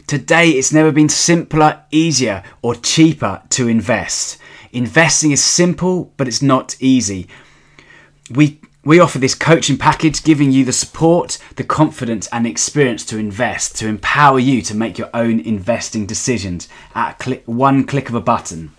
Today, 0.06 0.50
it's 0.50 0.74
never 0.74 0.92
been 0.92 1.10
simpler, 1.10 1.84
easier, 1.92 2.44
or 2.62 2.76
cheaper 2.76 3.42
to 3.50 3.68
invest. 3.68 4.38
Investing 4.72 5.32
is 5.32 5.44
simple, 5.44 6.14
but 6.18 6.28
it's 6.28 6.42
not 6.42 6.76
easy. 6.80 7.28
We 8.30 8.62
we 8.88 9.02
offer 9.02 9.20
this 9.20 9.36
coaching 9.36 9.78
package 9.78 10.24
giving 10.24 10.50
you 10.50 10.64
the 10.64 10.72
support, 10.72 11.38
the 11.58 11.64
confidence, 11.66 12.26
and 12.32 12.48
experience 12.48 13.04
to 13.04 13.18
invest 13.18 13.76
to 13.76 13.86
empower 13.86 14.40
you 14.40 14.62
to 14.62 14.74
make 14.74 14.98
your 14.98 15.10
own 15.14 15.42
investing 15.42 16.06
decisions 16.06 16.70
at 16.96 17.20
click, 17.20 17.44
one 17.46 17.84
click 17.84 18.08
of 18.08 18.16
a 18.16 18.22
button. 18.22 18.72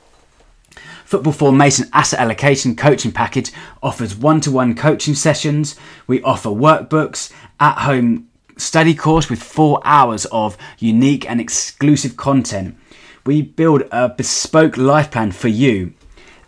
Football 1.04 1.34
Formation 1.34 1.90
Asset 1.92 2.20
Allocation 2.20 2.74
Coaching 2.74 3.12
Package 3.12 3.52
offers 3.82 4.16
one 4.16 4.40
to 4.40 4.50
one 4.50 4.74
coaching 4.74 5.14
sessions. 5.14 5.76
We 6.06 6.22
offer 6.22 6.48
workbooks, 6.48 7.30
at 7.60 7.80
home 7.80 8.30
study 8.56 8.94
course 8.94 9.28
with 9.28 9.42
four 9.42 9.82
hours 9.84 10.24
of 10.32 10.56
unique 10.78 11.28
and 11.28 11.38
exclusive 11.38 12.16
content. 12.16 12.78
We 13.26 13.42
build 13.42 13.82
a 13.92 14.08
bespoke 14.08 14.78
life 14.78 15.10
plan 15.10 15.32
for 15.32 15.48
you. 15.48 15.92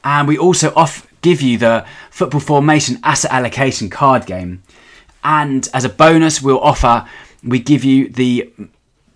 And 0.02 0.26
we 0.26 0.38
also 0.38 0.72
off, 0.74 1.06
give 1.20 1.42
you 1.42 1.58
the 1.58 1.86
Football 2.10 2.40
Formation 2.40 2.98
Asset 3.02 3.32
Allocation 3.32 3.90
card 3.90 4.26
game. 4.26 4.62
And 5.22 5.68
as 5.74 5.84
a 5.84 5.88
bonus, 5.88 6.40
we'll 6.40 6.60
offer, 6.60 7.06
we 7.44 7.58
give 7.58 7.84
you 7.84 8.08
the 8.08 8.52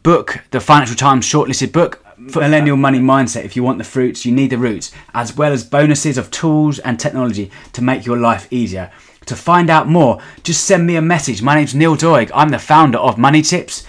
book, 0.03 0.45
the 0.51 0.61
Financial 0.61 0.97
Times 0.97 1.27
shortlisted 1.27 1.73
book, 1.73 2.05
for 2.31 2.41
Millennial 2.41 2.77
Money 2.77 3.01
Mindset. 3.01 3.45
If 3.45 3.57
you 3.57 3.63
want 3.63 3.79
the 3.79 3.85
fruits, 3.85 4.25
you 4.25 4.33
need 4.33 4.51
the 4.51 4.59
roots, 4.59 4.93
as 5.15 5.37
well 5.37 5.53
as 5.53 5.65
bonuses 5.65 6.17
of 6.17 6.31
tools 6.31 6.79
and 6.79 6.99
technology 6.99 7.51
to 7.73 7.83
make 7.83 8.07
your 8.07 8.17
life 8.17 8.47
easier. 8.51 8.91
To 9.27 9.37
find 9.37 9.71
out 9.71 9.89
more, 9.89 10.21
just 10.43 10.65
send 10.65 10.87
me 10.87 10.97
a 10.97 11.03
message. 11.03 11.43
My 11.43 11.55
name's 11.55 11.75
Neil 11.75 11.97
Doig. 11.97 12.31
I'm 12.35 12.51
the 12.51 12.59
founder 12.59 12.99
of 12.99 13.19
Money 13.19 13.43
Tips. 13.43 13.85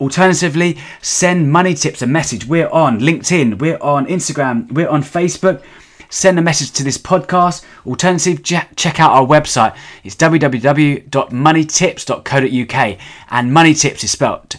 Alternatively, 0.00 0.78
send 1.02 1.50
Money 1.50 1.74
Tips 1.74 2.02
a 2.02 2.06
message. 2.06 2.46
We're 2.46 2.68
on 2.68 3.00
LinkedIn, 3.00 3.58
we're 3.58 3.78
on 3.78 4.06
Instagram, 4.06 4.70
we're 4.70 4.88
on 4.88 5.02
Facebook. 5.02 5.62
Send 6.08 6.38
a 6.38 6.42
message 6.42 6.70
to 6.72 6.84
this 6.84 6.98
podcast. 6.98 7.64
Alternative, 7.86 8.42
check 8.42 9.00
out 9.00 9.12
our 9.12 9.26
website. 9.26 9.76
It's 10.04 10.16
www.moneytips.co.uk 10.16 12.98
and 13.30 13.52
Money 13.52 13.74
Tips 13.74 14.04
is 14.04 14.10
spelled 14.10 14.56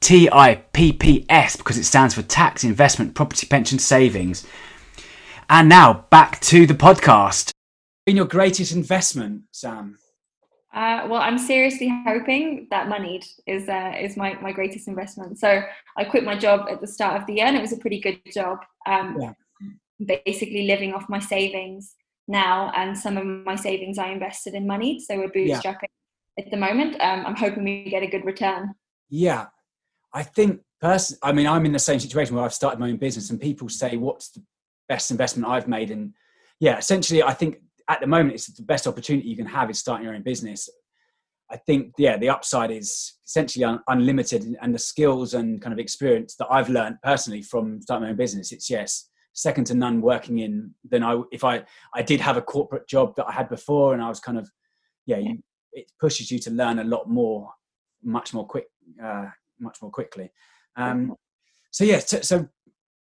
T 0.00 0.28
I 0.30 0.56
P 0.72 0.92
P 0.92 1.24
S 1.28 1.56
because 1.56 1.78
it 1.78 1.84
stands 1.84 2.14
for 2.14 2.22
Tax 2.22 2.64
Investment 2.64 3.14
Property 3.14 3.46
Pension 3.46 3.78
Savings. 3.78 4.46
And 5.48 5.68
now 5.68 6.04
back 6.10 6.40
to 6.42 6.66
the 6.66 6.74
podcast. 6.74 7.50
In 8.06 8.16
your 8.16 8.26
greatest 8.26 8.72
investment, 8.72 9.42
Sam? 9.52 9.98
Uh, 10.72 11.06
well, 11.08 11.22
I'm 11.22 11.38
seriously 11.38 11.90
hoping 12.06 12.68
that 12.70 12.88
Moneyed 12.88 13.24
is 13.46 13.68
uh, 13.68 13.94
is 13.98 14.16
my, 14.16 14.34
my 14.42 14.52
greatest 14.52 14.88
investment. 14.88 15.38
So 15.38 15.62
I 15.96 16.04
quit 16.04 16.22
my 16.22 16.36
job 16.36 16.66
at 16.70 16.80
the 16.80 16.86
start 16.86 17.20
of 17.20 17.26
the 17.26 17.34
year, 17.34 17.46
and 17.46 17.56
it 17.56 17.62
was 17.62 17.72
a 17.72 17.78
pretty 17.78 17.98
good 17.98 18.20
job. 18.32 18.58
Um, 18.86 19.16
yeah. 19.18 19.32
Basically, 20.04 20.66
living 20.66 20.92
off 20.92 21.08
my 21.08 21.18
savings 21.18 21.94
now, 22.28 22.72
and 22.76 22.96
some 22.96 23.16
of 23.16 23.24
my 23.24 23.56
savings 23.56 23.98
I 23.98 24.08
invested 24.08 24.54
in 24.54 24.66
Moneyed. 24.66 25.00
So 25.02 25.16
we're 25.16 25.30
bootstrapping 25.30 25.88
yeah. 26.36 26.44
at 26.44 26.50
the 26.50 26.56
moment. 26.56 27.00
Um, 27.00 27.24
I'm 27.26 27.36
hoping 27.36 27.64
we 27.64 27.88
get 27.90 28.02
a 28.02 28.06
good 28.06 28.24
return. 28.24 28.74
Yeah, 29.08 29.46
I 30.12 30.22
think 30.22 30.60
person. 30.80 31.18
I 31.22 31.32
mean, 31.32 31.46
I'm 31.46 31.66
in 31.66 31.72
the 31.72 31.78
same 31.78 32.00
situation 32.00 32.34
where 32.34 32.44
I've 32.44 32.54
started 32.54 32.80
my 32.80 32.88
own 32.88 32.96
business, 32.96 33.30
and 33.30 33.40
people 33.40 33.68
say, 33.68 33.96
"What's 33.96 34.30
the 34.30 34.42
best 34.88 35.10
investment 35.10 35.50
I've 35.50 35.68
made?" 35.68 35.90
And 35.90 36.12
yeah, 36.60 36.78
essentially, 36.78 37.22
I 37.22 37.32
think 37.32 37.58
at 37.88 38.00
the 38.00 38.06
moment 38.06 38.34
it's 38.34 38.46
the 38.46 38.62
best 38.62 38.86
opportunity 38.86 39.28
you 39.28 39.36
can 39.36 39.46
have 39.46 39.70
is 39.70 39.78
starting 39.78 40.04
your 40.04 40.14
own 40.14 40.22
business 40.22 40.68
i 41.50 41.56
think 41.56 41.92
yeah 41.98 42.16
the 42.16 42.28
upside 42.28 42.70
is 42.70 43.14
essentially 43.24 43.64
un- 43.64 43.82
unlimited 43.88 44.56
and 44.60 44.74
the 44.74 44.78
skills 44.78 45.34
and 45.34 45.60
kind 45.60 45.72
of 45.72 45.78
experience 45.78 46.34
that 46.36 46.48
i've 46.50 46.68
learned 46.68 46.96
personally 47.02 47.42
from 47.42 47.80
starting 47.80 48.04
my 48.04 48.10
own 48.10 48.16
business 48.16 48.52
it's 48.52 48.70
yes 48.70 49.08
second 49.36 49.64
to 49.64 49.74
none 49.74 50.00
working 50.00 50.38
in 50.38 50.74
than 50.88 51.02
i 51.02 51.20
if 51.30 51.44
i 51.44 51.62
i 51.94 52.02
did 52.02 52.20
have 52.20 52.36
a 52.36 52.42
corporate 52.42 52.88
job 52.88 53.14
that 53.16 53.26
i 53.28 53.32
had 53.32 53.48
before 53.48 53.92
and 53.92 54.02
i 54.02 54.08
was 54.08 54.18
kind 54.18 54.38
of 54.38 54.50
yeah 55.04 55.18
you, 55.18 55.38
it 55.72 55.92
pushes 56.00 56.30
you 56.30 56.38
to 56.38 56.50
learn 56.50 56.78
a 56.78 56.84
lot 56.84 57.08
more 57.08 57.50
much 58.02 58.32
more 58.32 58.46
quick 58.46 58.66
uh, 59.02 59.26
much 59.60 59.80
more 59.82 59.90
quickly. 59.90 60.30
Um 60.76 61.14
so 61.70 61.84
yeah 61.84 61.98
so, 61.98 62.20
so 62.20 62.48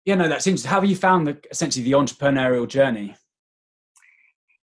yeah 0.04 0.14
no 0.14 0.28
that 0.28 0.42
seems 0.42 0.64
how 0.64 0.81
have 0.81 0.88
you 0.88 0.96
found 0.96 1.26
the 1.26 1.38
essentially 1.50 1.85
the 1.85 1.92
entrepreneurial 1.92 2.66
journey? 2.66 3.14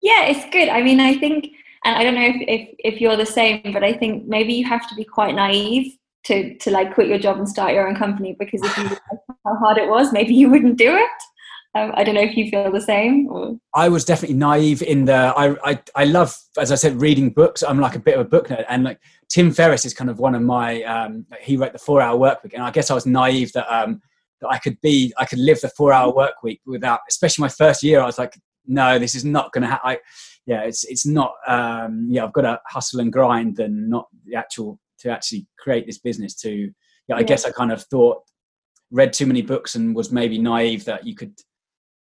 Yeah, 0.02 0.26
it's 0.26 0.48
good. 0.52 0.70
I 0.70 0.84
mean, 0.84 1.00
I 1.00 1.18
think, 1.18 1.48
and 1.84 1.96
I 1.96 2.04
don't 2.04 2.13
know 2.13 2.22
if, 2.22 2.36
if, 2.48 2.94
if 2.94 3.02
you're 3.02 3.18
the 3.18 3.26
same, 3.26 3.62
but 3.74 3.84
I 3.84 3.91
think 3.91 4.28
maybe 4.28 4.54
you 4.54 4.63
have 4.65 4.88
to 4.88 4.94
be 4.94 5.04
quite 5.04 5.34
naive 5.34 5.98
to, 6.26 6.56
to 6.60 6.70
like 6.70 6.94
quit 6.94 7.08
your 7.08 7.18
job 7.18 7.38
and 7.38 7.50
start 7.50 7.74
your 7.74 7.88
own 7.88 7.96
company 7.96 8.36
because 8.38 8.62
if 8.63 8.78
you 8.78 8.84
how 9.46 9.56
hard 9.56 9.80
it 9.80 9.89
was, 9.89 10.13
maybe 10.13 10.36
you 10.36 10.48
wouldn't 10.52 10.78
do 10.78 10.96
it. 10.96 11.10
Um, 11.76 11.92
I 11.96 12.06
don't 12.06 12.16
know 12.16 12.22
if 12.22 12.38
you 12.38 12.50
feel 12.50 12.72
the 12.72 12.80
same. 12.80 13.28
Or... 13.30 13.58
I 13.74 13.90
was 13.90 14.06
definitely 14.06 14.38
naive 14.38 14.82
in 14.82 15.06
the. 15.06 15.14
I, 15.14 15.56
I 15.64 15.80
I 15.94 16.06
love, 16.06 16.34
as 16.58 16.72
I 16.72 16.76
said, 16.76 17.02
reading 17.02 17.32
books. 17.32 17.64
I'm 17.64 17.82
like 17.82 17.96
a 17.96 18.00
bit 18.00 18.16
of 18.16 18.22
a 18.22 18.30
book 18.30 18.48
nerd, 18.48 18.66
and 18.70 18.86
like 18.86 19.00
Tim 19.28 19.52
Ferriss 19.52 19.84
is 19.84 19.94
kind 19.94 20.10
of 20.10 20.18
one 20.18 20.36
of 20.36 20.42
my. 20.42 20.84
Um, 20.84 21.26
he 21.42 21.58
wrote 21.58 21.74
the 21.74 21.80
Four 21.80 22.02
Hour 22.02 22.18
Work 22.18 22.44
Week, 22.44 22.54
and 22.54 22.64
I 22.64 22.72
guess 22.72 22.90
I 22.90 22.94
was 22.94 23.06
naive 23.06 23.52
that 23.54 23.68
um, 23.70 24.02
that 24.40 24.48
I 24.48 24.58
could 24.58 24.80
be, 24.80 25.14
I 25.18 25.26
could 25.26 25.40
live 25.40 25.60
the 25.60 25.70
Four 25.70 25.92
Hour 25.92 26.14
Work 26.14 26.44
Week 26.44 26.62
without. 26.66 27.02
Especially 27.10 27.42
my 27.42 27.50
first 27.50 27.84
year, 27.84 28.00
I 28.00 28.06
was 28.06 28.18
like, 28.18 28.40
no, 28.66 28.98
this 28.98 29.14
is 29.14 29.26
not 29.26 29.52
going 29.52 29.64
to 29.64 29.68
happen. 29.68 29.98
Yeah, 30.46 30.62
it's 30.62 30.86
it's 30.86 31.06
not. 31.06 31.34
Um, 31.46 32.08
yeah, 32.10 32.24
I've 32.24 32.34
got 32.34 32.44
to 32.44 32.62
hustle 32.68 33.02
and 33.02 33.12
grind, 33.12 33.60
and 33.60 33.90
not 33.90 34.08
the 34.26 34.36
actual 34.36 34.80
to 35.00 35.10
actually 35.10 35.46
create 35.60 35.86
this 35.86 35.98
business. 35.98 36.36
To 36.36 36.72
yeah, 37.10 37.16
I 37.16 37.20
yeah. 37.20 37.24
guess 37.24 37.44
I 37.44 37.52
kind 37.52 37.74
of 37.74 37.84
thought, 37.84 38.22
read 38.92 39.12
too 39.12 39.26
many 39.26 39.42
books, 39.42 39.76
and 39.76 39.94
was 39.94 40.10
maybe 40.10 40.38
naive 40.38 40.86
that 40.86 41.06
you 41.06 41.16
could. 41.16 41.34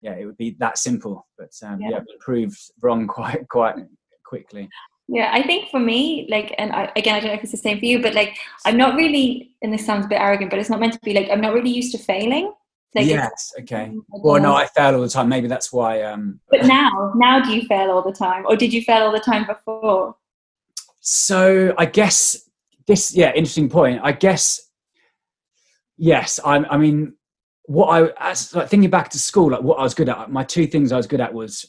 Yeah, 0.04 0.16
it 0.16 0.26
would 0.26 0.38
be 0.38 0.58
that 0.60 0.78
simple, 0.78 1.26
but 1.38 1.52
um, 1.64 1.80
yeah, 1.82 1.90
yeah 1.92 2.00
proved 2.20 2.60
wrong 2.82 3.08
quite 3.18 3.48
quite 3.48 3.78
quickly. 4.26 4.70
Yeah, 5.08 5.32
I 5.34 5.44
think 5.44 5.70
for 5.70 5.80
me, 5.80 6.28
like, 6.30 6.56
and 6.58 6.72
I, 6.72 6.92
again, 6.96 7.16
I 7.16 7.20
don't 7.20 7.30
know 7.30 7.34
if 7.34 7.44
it's 7.44 7.52
the 7.52 7.58
same 7.58 7.80
for 7.80 7.86
you, 7.86 8.02
but 8.02 8.14
like, 8.14 8.38
I'm 8.66 8.78
not 8.78 8.96
really, 8.96 9.54
and 9.62 9.74
this 9.74 9.86
sounds 9.86 10.06
a 10.06 10.10
bit 10.10 10.20
arrogant, 10.22 10.50
but 10.50 10.60
it's 10.60 10.70
not 10.70 10.80
meant 10.80 10.94
to 10.94 11.00
be 11.04 11.14
like, 11.14 11.30
I'm 11.30 11.42
not 11.42 11.54
really 11.54 11.70
used 11.70 11.92
to 11.92 11.98
failing. 11.98 12.54
Like 12.96 13.08
yes. 13.08 13.54
Okay. 13.60 13.92
Well, 14.10 14.42
no, 14.42 14.56
I 14.56 14.68
fail 14.68 14.96
all 14.96 15.02
the 15.02 15.10
time. 15.10 15.28
Maybe 15.28 15.48
that's 15.48 15.74
why. 15.74 16.04
Um, 16.04 16.40
but 16.50 16.66
now, 16.66 17.12
now, 17.16 17.42
do 17.42 17.52
you 17.52 17.68
fail 17.68 17.90
all 17.90 18.04
the 18.04 18.14
time, 18.14 18.46
or 18.46 18.56
did 18.56 18.72
you 18.72 18.84
fail 18.84 19.02
all 19.04 19.12
the 19.12 19.20
time 19.20 19.48
before? 19.48 20.16
So 21.00 21.74
I 21.78 21.86
guess 21.86 22.50
this, 22.86 23.16
yeah, 23.16 23.30
interesting 23.34 23.70
point. 23.70 24.00
I 24.04 24.12
guess 24.12 24.70
yes. 25.98 26.40
I, 26.46 26.58
I 26.58 26.78
mean, 26.78 27.16
what 27.66 27.88
I 27.88 28.32
as 28.32 28.54
like 28.54 28.70
thinking 28.70 28.90
back 28.90 29.10
to 29.10 29.20
school, 29.20 29.52
like 29.52 29.62
what 29.62 29.80
I 29.80 29.84
was 29.84 29.94
good 29.94 30.10
at. 30.10 30.32
My 30.32 30.44
two 30.44 30.68
things 30.68 30.92
I 30.92 30.98
was 30.98 31.08
good 31.08 31.22
at 31.22 31.34
was 31.34 31.66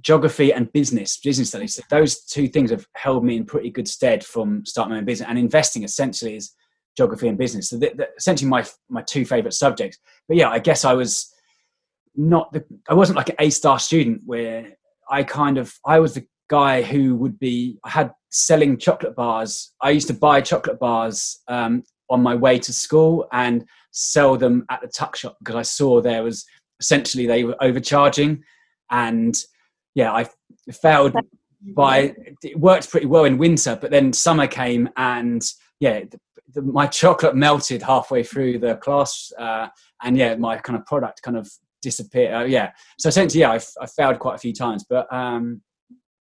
geography 0.00 0.52
and 0.52 0.72
business, 0.72 1.16
business 1.18 1.48
studies. 1.48 1.74
So 1.74 1.82
those 1.90 2.24
two 2.24 2.48
things 2.48 2.70
have 2.70 2.86
held 2.94 3.24
me 3.24 3.36
in 3.36 3.44
pretty 3.44 3.70
good 3.70 3.88
stead 3.88 4.24
from 4.24 4.64
starting 4.66 4.92
my 4.92 4.98
own 4.98 5.04
business. 5.04 5.28
And 5.28 5.38
investing 5.38 5.82
essentially 5.82 6.36
is 6.36 6.52
geography 6.96 7.28
and 7.28 7.38
business. 7.38 7.70
So 7.70 7.76
they're, 7.76 8.08
essentially 8.16 8.48
my 8.48 8.64
my 8.88 9.02
two 9.02 9.24
favorite 9.24 9.54
subjects. 9.54 9.98
But 10.28 10.36
yeah, 10.36 10.50
I 10.50 10.58
guess 10.58 10.84
I 10.84 10.94
was 10.94 11.32
not 12.16 12.52
the 12.52 12.64
I 12.88 12.94
wasn't 12.94 13.16
like 13.16 13.28
an 13.28 13.36
A 13.38 13.50
star 13.50 13.78
student 13.78 14.22
where 14.24 14.76
I 15.10 15.22
kind 15.22 15.58
of 15.58 15.74
I 15.84 15.98
was 15.98 16.14
the 16.14 16.26
guy 16.48 16.82
who 16.82 17.16
would 17.16 17.38
be 17.38 17.78
I 17.84 17.90
had 17.90 18.12
selling 18.30 18.78
chocolate 18.78 19.16
bars. 19.16 19.72
I 19.80 19.90
used 19.90 20.08
to 20.08 20.14
buy 20.14 20.40
chocolate 20.40 20.78
bars 20.78 21.40
um, 21.48 21.82
on 22.10 22.22
my 22.22 22.34
way 22.34 22.58
to 22.58 22.72
school 22.72 23.26
and 23.32 23.64
sell 23.94 24.36
them 24.36 24.66
at 24.70 24.80
the 24.80 24.88
tuck 24.88 25.16
shop 25.16 25.36
because 25.38 25.56
I 25.56 25.62
saw 25.62 26.00
there 26.00 26.22
was 26.22 26.44
essentially 26.80 27.26
they 27.26 27.44
were 27.44 27.56
overcharging. 27.62 28.42
And 28.90 29.34
yeah 29.94 30.12
I 30.12 30.28
failed 30.72 31.14
by 31.74 32.14
it 32.42 32.58
worked 32.58 32.90
pretty 32.90 33.06
well 33.06 33.24
in 33.24 33.38
winter 33.38 33.78
but 33.80 33.90
then 33.90 34.12
summer 34.12 34.46
came 34.46 34.86
and 34.98 35.42
yeah 35.80 36.02
the, 36.54 36.62
my 36.62 36.86
chocolate 36.86 37.34
melted 37.34 37.82
halfway 37.82 38.22
through 38.22 38.58
the 38.58 38.76
class, 38.76 39.32
uh, 39.38 39.68
and 40.02 40.16
yeah, 40.16 40.34
my 40.36 40.56
kind 40.58 40.78
of 40.78 40.86
product 40.86 41.22
kind 41.22 41.36
of 41.36 41.50
disappeared. 41.82 42.34
Uh, 42.34 42.44
yeah, 42.44 42.72
so 42.98 43.08
essentially, 43.08 43.40
yeah, 43.40 43.52
I, 43.52 43.60
I 43.80 43.86
failed 43.86 44.18
quite 44.18 44.36
a 44.36 44.38
few 44.38 44.52
times, 44.52 44.84
but 44.88 45.12
um, 45.12 45.62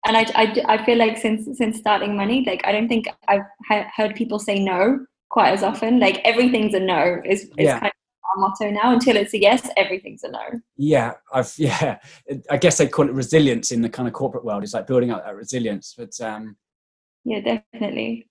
and 0.05 0.17
I, 0.17 0.25
I, 0.35 0.63
I 0.67 0.85
feel 0.85 0.97
like 0.97 1.17
since 1.17 1.57
since 1.57 1.77
starting 1.77 2.17
Moneyed 2.17 2.45
like 2.45 2.61
i 2.65 2.73
don't 2.73 2.89
think 2.89 3.07
i've 3.29 3.85
heard 3.95 4.15
people 4.15 4.37
say 4.37 4.59
no 4.59 5.05
quite 5.33 5.51
as 5.51 5.63
often. 5.63 5.99
Like 5.99 6.21
everything's 6.23 6.75
a 6.75 6.79
no 6.79 7.19
is, 7.25 7.41
is 7.41 7.51
yeah. 7.57 7.79
kind 7.79 7.91
of 7.91 8.23
our 8.23 8.47
motto 8.47 8.69
now. 8.69 8.93
Until 8.93 9.17
it's 9.17 9.33
a 9.33 9.39
yes 9.39 9.67
everything's 9.75 10.23
a 10.23 10.29
no. 10.29 10.61
Yeah 10.77 11.13
i've 11.33 11.51
yeah. 11.57 11.97
I 12.49 12.57
guess 12.57 12.77
they 12.77 12.87
call 12.87 13.09
it 13.09 13.13
resilience 13.13 13.71
in 13.71 13.81
the 13.81 13.89
kind 13.89 14.07
of 14.07 14.13
corporate 14.13 14.45
world. 14.45 14.63
It's 14.63 14.75
like 14.75 14.87
building 14.87 15.09
up 15.11 15.25
that 15.25 15.35
resilience 15.35 15.95
but 15.97 16.11
um 16.21 16.55
yeah 17.25 17.39
definitely. 17.39 18.27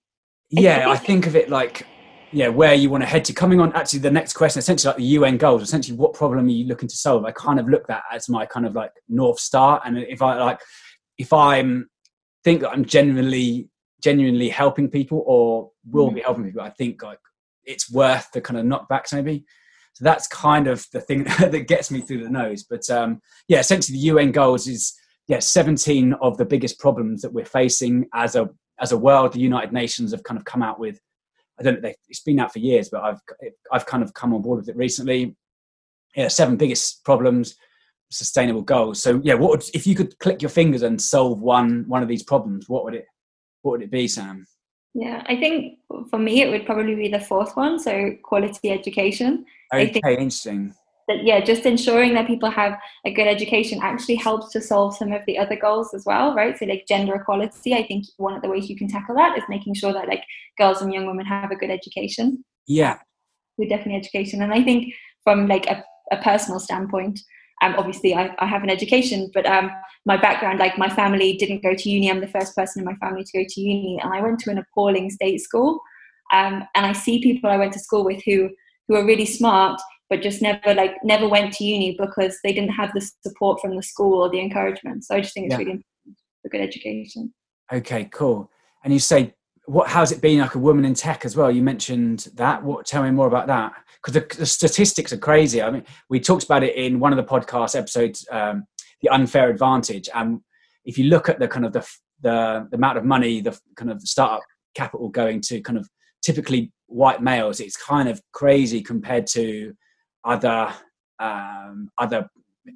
Yeah 0.48 0.88
i 0.88 0.96
think 0.96 1.26
of 1.26 1.34
it 1.34 1.50
like 1.50 1.86
yeah 2.30 2.48
where 2.48 2.74
you 2.74 2.88
want 2.88 3.02
to 3.02 3.08
head 3.08 3.24
to. 3.26 3.32
Coming 3.32 3.60
on 3.60 3.72
actually 3.72 3.98
the 3.98 4.10
next 4.10 4.34
question 4.34 4.60
essentially 4.60 4.90
like 4.90 4.98
the 4.98 5.24
un 5.26 5.36
goals 5.38 5.62
essentially 5.62 5.98
what 5.98 6.14
problem 6.14 6.46
are 6.46 6.50
you 6.50 6.66
looking 6.66 6.88
to 6.88 6.96
solve? 6.96 7.24
I 7.24 7.32
kind 7.32 7.58
of 7.58 7.68
look 7.68 7.88
that 7.88 8.04
as 8.12 8.28
my 8.28 8.46
kind 8.46 8.64
of 8.64 8.76
like 8.76 8.92
north 9.08 9.40
star. 9.40 9.82
And 9.84 9.98
if 9.98 10.22
i 10.22 10.38
like 10.38 10.60
if 11.18 11.32
i'm 11.32 11.88
think 12.44 12.60
that 12.60 12.70
i'm 12.70 12.84
genuinely 12.84 13.68
genuinely 14.02 14.48
helping 14.48 14.88
people 14.88 15.22
or 15.26 15.70
will 15.90 16.06
mm-hmm. 16.06 16.16
be 16.16 16.20
helping 16.22 16.44
people 16.44 16.60
i 16.60 16.70
think 16.70 17.02
like 17.02 17.18
it's 17.64 17.90
worth 17.92 18.28
the 18.32 18.40
kind 18.40 18.58
of 18.58 18.66
knockbacks 18.66 19.12
maybe 19.12 19.44
so 19.94 20.04
that's 20.04 20.26
kind 20.26 20.66
of 20.66 20.86
the 20.92 21.00
thing 21.00 21.24
that 21.38 21.68
gets 21.68 21.90
me 21.90 22.00
through 22.00 22.22
the 22.22 22.30
nose 22.30 22.64
but 22.68 22.88
um 22.90 23.20
yeah 23.48 23.58
essentially 23.58 23.98
the 23.98 24.10
un 24.10 24.32
goals 24.32 24.66
is 24.66 24.94
yeah 25.28 25.38
17 25.38 26.14
of 26.14 26.36
the 26.36 26.44
biggest 26.44 26.78
problems 26.78 27.22
that 27.22 27.32
we're 27.32 27.44
facing 27.44 28.06
as 28.14 28.34
a 28.34 28.48
as 28.80 28.92
a 28.92 28.98
world 28.98 29.32
the 29.32 29.40
united 29.40 29.72
nations 29.72 30.10
have 30.10 30.24
kind 30.24 30.38
of 30.38 30.44
come 30.44 30.62
out 30.62 30.78
with 30.80 31.00
I 31.62 31.62
don't 31.62 31.82
know, 31.82 31.92
it's 32.08 32.20
been 32.20 32.40
out 32.40 32.52
for 32.52 32.58
years, 32.58 32.88
but 32.88 33.02
I've, 33.02 33.20
I've 33.70 33.86
kind 33.86 34.02
of 34.02 34.14
come 34.14 34.34
on 34.34 34.42
board 34.42 34.58
with 34.58 34.68
it 34.68 34.76
recently. 34.76 35.36
Yeah, 36.16 36.28
seven 36.28 36.56
biggest 36.56 37.04
problems, 37.04 37.54
sustainable 38.10 38.62
goals. 38.62 39.02
So 39.02 39.20
yeah, 39.22 39.34
what 39.34 39.50
would, 39.50 39.64
if 39.74 39.86
you 39.86 39.94
could 39.94 40.18
click 40.18 40.42
your 40.42 40.48
fingers 40.48 40.82
and 40.82 41.00
solve 41.00 41.40
one, 41.40 41.84
one 41.88 42.02
of 42.02 42.08
these 42.08 42.22
problems, 42.22 42.68
what 42.68 42.84
would 42.84 42.94
it, 42.94 43.06
what 43.62 43.72
would 43.72 43.82
it 43.82 43.90
be, 43.90 44.08
Sam? 44.08 44.46
Yeah, 44.94 45.22
I 45.26 45.36
think 45.36 45.78
for 46.10 46.18
me, 46.18 46.42
it 46.42 46.50
would 46.50 46.66
probably 46.66 46.94
be 46.94 47.08
the 47.08 47.20
fourth 47.20 47.56
one. 47.56 47.78
So 47.78 48.12
quality 48.22 48.70
education. 48.70 49.46
Okay, 49.72 50.00
interesting 50.04 50.74
that 51.08 51.24
yeah 51.24 51.40
just 51.40 51.66
ensuring 51.66 52.14
that 52.14 52.26
people 52.26 52.50
have 52.50 52.78
a 53.04 53.12
good 53.12 53.26
education 53.26 53.78
actually 53.82 54.14
helps 54.14 54.50
to 54.52 54.60
solve 54.60 54.96
some 54.96 55.12
of 55.12 55.22
the 55.26 55.38
other 55.38 55.56
goals 55.56 55.92
as 55.94 56.04
well 56.06 56.34
right 56.34 56.58
so 56.58 56.64
like 56.64 56.84
gender 56.86 57.14
equality 57.14 57.74
i 57.74 57.86
think 57.86 58.04
one 58.16 58.34
of 58.34 58.42
the 58.42 58.48
ways 58.48 58.68
you 58.68 58.76
can 58.76 58.88
tackle 58.88 59.14
that 59.14 59.36
is 59.36 59.44
making 59.48 59.74
sure 59.74 59.92
that 59.92 60.08
like 60.08 60.24
girls 60.58 60.82
and 60.82 60.92
young 60.92 61.06
women 61.06 61.26
have 61.26 61.50
a 61.50 61.56
good 61.56 61.70
education 61.70 62.44
yeah 62.66 62.98
with 63.58 63.68
definitely 63.68 63.96
education 63.96 64.42
and 64.42 64.52
i 64.52 64.62
think 64.62 64.92
from 65.24 65.48
like 65.48 65.66
a, 65.66 65.84
a 66.12 66.16
personal 66.22 66.60
standpoint 66.60 67.20
um, 67.62 67.74
obviously 67.76 68.14
I, 68.14 68.34
I 68.38 68.46
have 68.46 68.64
an 68.64 68.70
education 68.70 69.30
but 69.32 69.46
um, 69.46 69.70
my 70.04 70.16
background 70.16 70.58
like 70.58 70.76
my 70.78 70.88
family 70.88 71.36
didn't 71.36 71.62
go 71.62 71.74
to 71.74 71.90
uni 71.90 72.10
i'm 72.10 72.20
the 72.20 72.26
first 72.26 72.54
person 72.56 72.80
in 72.80 72.84
my 72.84 72.94
family 72.96 73.24
to 73.24 73.38
go 73.38 73.44
to 73.48 73.60
uni 73.60 73.98
and 74.02 74.12
i 74.12 74.20
went 74.20 74.38
to 74.38 74.50
an 74.50 74.58
appalling 74.58 75.10
state 75.10 75.40
school 75.40 75.80
um, 76.32 76.64
and 76.74 76.86
i 76.86 76.92
see 76.92 77.22
people 77.22 77.50
i 77.50 77.56
went 77.56 77.72
to 77.72 77.78
school 77.78 78.04
with 78.04 78.22
who 78.24 78.50
who 78.88 78.96
are 78.96 79.04
really 79.04 79.26
smart 79.26 79.80
but 80.12 80.20
just 80.20 80.42
never 80.42 80.74
like 80.74 81.02
never 81.02 81.26
went 81.26 81.54
to 81.54 81.64
uni 81.64 81.96
because 81.98 82.38
they 82.44 82.52
didn't 82.52 82.74
have 82.74 82.90
the 82.92 83.00
support 83.26 83.58
from 83.62 83.74
the 83.74 83.82
school 83.82 84.20
or 84.20 84.28
the 84.28 84.38
encouragement. 84.38 85.02
So 85.06 85.14
I 85.14 85.22
just 85.22 85.32
think 85.32 85.46
it's 85.46 85.52
yeah. 85.52 85.58
really 85.58 85.70
important 85.70 86.18
for 86.42 86.50
good 86.50 86.60
education. 86.60 87.32
Okay, 87.72 88.10
cool. 88.12 88.50
And 88.84 88.92
you 88.92 88.98
say 88.98 89.32
what 89.64 89.88
how's 89.88 90.12
it 90.12 90.20
been 90.20 90.40
like 90.40 90.54
a 90.54 90.58
woman 90.58 90.84
in 90.84 90.92
tech 90.92 91.24
as 91.24 91.36
well 91.36 91.48
you 91.48 91.62
mentioned 91.62 92.28
that 92.34 92.60
what 92.64 92.84
tell 92.84 93.04
me 93.04 93.12
more 93.12 93.28
about 93.28 93.46
that 93.46 93.72
because 93.94 94.12
the, 94.12 94.36
the, 94.36 94.44
statistics 94.44 95.12
are 95.12 95.18
crazy 95.18 95.62
i 95.62 95.70
mean 95.70 95.84
we 96.08 96.18
talked 96.18 96.42
about 96.42 96.64
it 96.64 96.74
in 96.74 96.98
one 96.98 97.12
of 97.12 97.16
the 97.16 97.22
podcast 97.22 97.78
episodes 97.78 98.26
um, 98.32 98.66
the 99.02 99.08
unfair 99.10 99.50
advantage 99.50 100.08
and 100.14 100.40
if 100.84 100.98
you 100.98 101.04
look 101.04 101.28
at 101.28 101.38
the 101.38 101.46
kind 101.46 101.64
of 101.64 101.72
the, 101.72 101.86
the, 102.20 102.66
the 102.70 102.76
amount 102.76 102.98
of 102.98 103.04
money 103.04 103.40
the 103.40 103.58
kind 103.76 103.90
of 103.90 104.00
startup 104.02 104.42
capital 104.74 105.08
going 105.08 105.40
to 105.40 105.60
kind 105.60 105.78
of 105.78 105.88
typically 106.22 106.72
white 106.86 107.22
males 107.22 107.60
it's 107.60 107.76
kind 107.76 108.08
of 108.08 108.20
crazy 108.32 108.80
compared 108.80 109.26
to 109.26 109.72
other 110.24 110.72
um, 111.18 111.90
other 111.98 112.28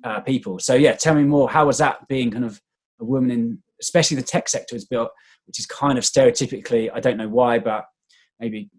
uh, 0.04 0.20
people. 0.20 0.58
So 0.58 0.74
yeah, 0.74 0.92
tell 0.92 1.14
me 1.14 1.24
more. 1.24 1.48
How 1.50 1.66
was 1.66 1.78
that 1.78 2.06
being 2.08 2.30
kind 2.30 2.44
of 2.44 2.60
a 3.00 3.04
woman 3.04 3.30
in, 3.30 3.62
especially 3.80 4.16
the 4.16 4.22
tech 4.22 4.48
sector 4.48 4.74
is 4.76 4.84
built, 4.84 5.10
which 5.46 5.58
is 5.58 5.66
kind 5.66 5.98
of 5.98 6.04
stereotypically, 6.04 6.90
I 6.92 7.00
don't 7.00 7.16
know 7.16 7.28
why, 7.28 7.58
but 7.58 7.84
maybe 8.40 8.70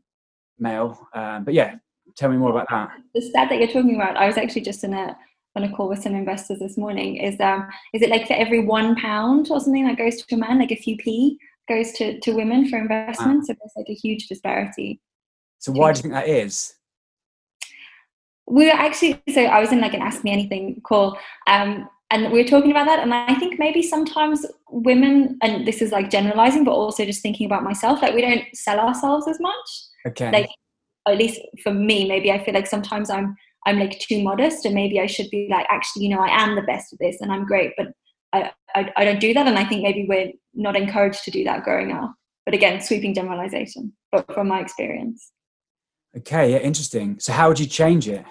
male. 0.60 1.08
Um, 1.14 1.44
but 1.44 1.54
yeah, 1.54 1.76
tell 2.16 2.30
me 2.30 2.38
more 2.38 2.52
about 2.52 2.68
that. 2.70 2.90
The 3.14 3.22
stat 3.22 3.50
that 3.50 3.60
you're 3.60 3.68
talking 3.68 3.96
about, 3.96 4.18
I 4.18 4.28
was 4.28 4.38
actually 4.38 4.62
just 4.62 4.84
in 4.84 4.94
a 4.94 5.18
on 5.58 5.64
a 5.64 5.76
call 5.76 5.90
with 5.90 6.02
some 6.02 6.16
investors 6.16 6.60
this 6.60 6.78
morning. 6.78 7.18
Is 7.18 7.40
um 7.42 7.68
is 7.94 8.02
it 8.02 8.10
like 8.10 8.28
for 8.28 8.34
every 8.34 8.60
one 8.60 8.96
pound 8.96 9.48
or 9.52 9.60
something 9.60 9.86
that 9.86 9.98
goes 9.98 10.22
to 10.22 10.36
a 10.36 10.38
man, 10.38 10.60
like 10.60 10.72
a 10.72 10.76
few 10.76 10.98
p 10.98 11.38
goes 11.68 11.92
to 11.94 12.20
to 12.22 12.32
women 12.32 12.70
for 12.70 12.78
investment? 12.78 13.40
Wow. 13.40 13.44
So 13.46 13.56
there's 13.60 13.74
like 13.76 13.90
a 13.90 13.94
huge 13.94 14.28
disparity. 14.28 15.02
So 15.60 15.72
why 15.72 15.92
do 15.92 15.98
you 15.98 16.02
think 16.04 16.14
that 16.14 16.30
is? 16.30 16.78
we 18.48 18.66
were 18.66 18.72
actually 18.72 19.22
so 19.30 19.44
i 19.44 19.60
was 19.60 19.72
in 19.72 19.82
like 19.82 19.94
an 19.94 20.02
ask 20.02 20.24
me 20.24 20.32
anything 20.32 20.82
call 20.82 21.18
um, 21.48 21.90
and 22.10 22.32
we 22.32 22.42
were 22.42 22.48
talking 22.48 22.72
about 22.72 22.86
that 22.86 23.00
and 23.00 23.14
i 23.14 23.36
think 23.36 23.60
maybe 23.60 23.84
sometimes 23.84 24.46
women 24.70 25.38
and 25.42 25.68
this 25.68 25.82
is 25.82 25.92
like 25.92 26.10
generalizing 26.10 26.64
but 26.64 26.72
also 26.72 27.06
just 27.06 27.22
thinking 27.22 27.46
about 27.46 27.64
myself 27.64 28.02
like 28.02 28.16
we 28.16 28.22
don't 28.22 28.46
sell 28.54 28.80
ourselves 28.80 29.28
as 29.28 29.40
much 29.40 29.70
okay 30.08 30.32
like 30.32 30.50
at 31.08 31.18
least 31.18 31.42
for 31.62 31.74
me 31.74 32.08
maybe 32.08 32.32
i 32.32 32.44
feel 32.44 32.54
like 32.54 32.68
sometimes 32.68 33.10
i'm 33.10 33.36
i'm 33.66 33.80
like 33.80 33.98
too 34.00 34.22
modest 34.22 34.66
and 34.66 34.76
maybe 34.76 35.00
i 35.00 35.06
should 35.06 35.30
be 35.30 35.48
like 35.50 35.66
actually 35.70 36.04
you 36.04 36.10
know 36.10 36.22
i 36.22 36.30
am 36.30 36.56
the 36.56 36.62
best 36.64 36.94
at 36.94 37.00
this 37.00 37.18
and 37.22 37.32
i'm 37.32 37.46
great 37.46 37.74
but 37.78 37.88
I, 38.34 38.52
I, 38.76 38.92
I 38.98 39.06
don't 39.06 39.20
do 39.20 39.34
that 39.34 39.48
and 39.48 39.58
i 39.58 39.64
think 39.64 39.84
maybe 39.84 40.06
we're 40.08 40.32
not 40.54 40.76
encouraged 40.76 41.24
to 41.24 41.32
do 41.32 41.44
that 41.46 41.64
growing 41.64 41.92
up. 41.92 42.14
But 42.46 42.54
again 42.54 42.82
sweeping 42.82 43.14
generalization 43.14 43.94
but 44.12 44.32
from 44.34 44.48
my 44.48 44.62
experience. 44.62 45.32
Okay 46.18 46.52
yeah 46.52 46.60
interesting. 46.60 47.20
So 47.20 47.34
how 47.34 47.50
would 47.50 47.60
you 47.60 47.66
change 47.66 48.08
it? 48.08 48.26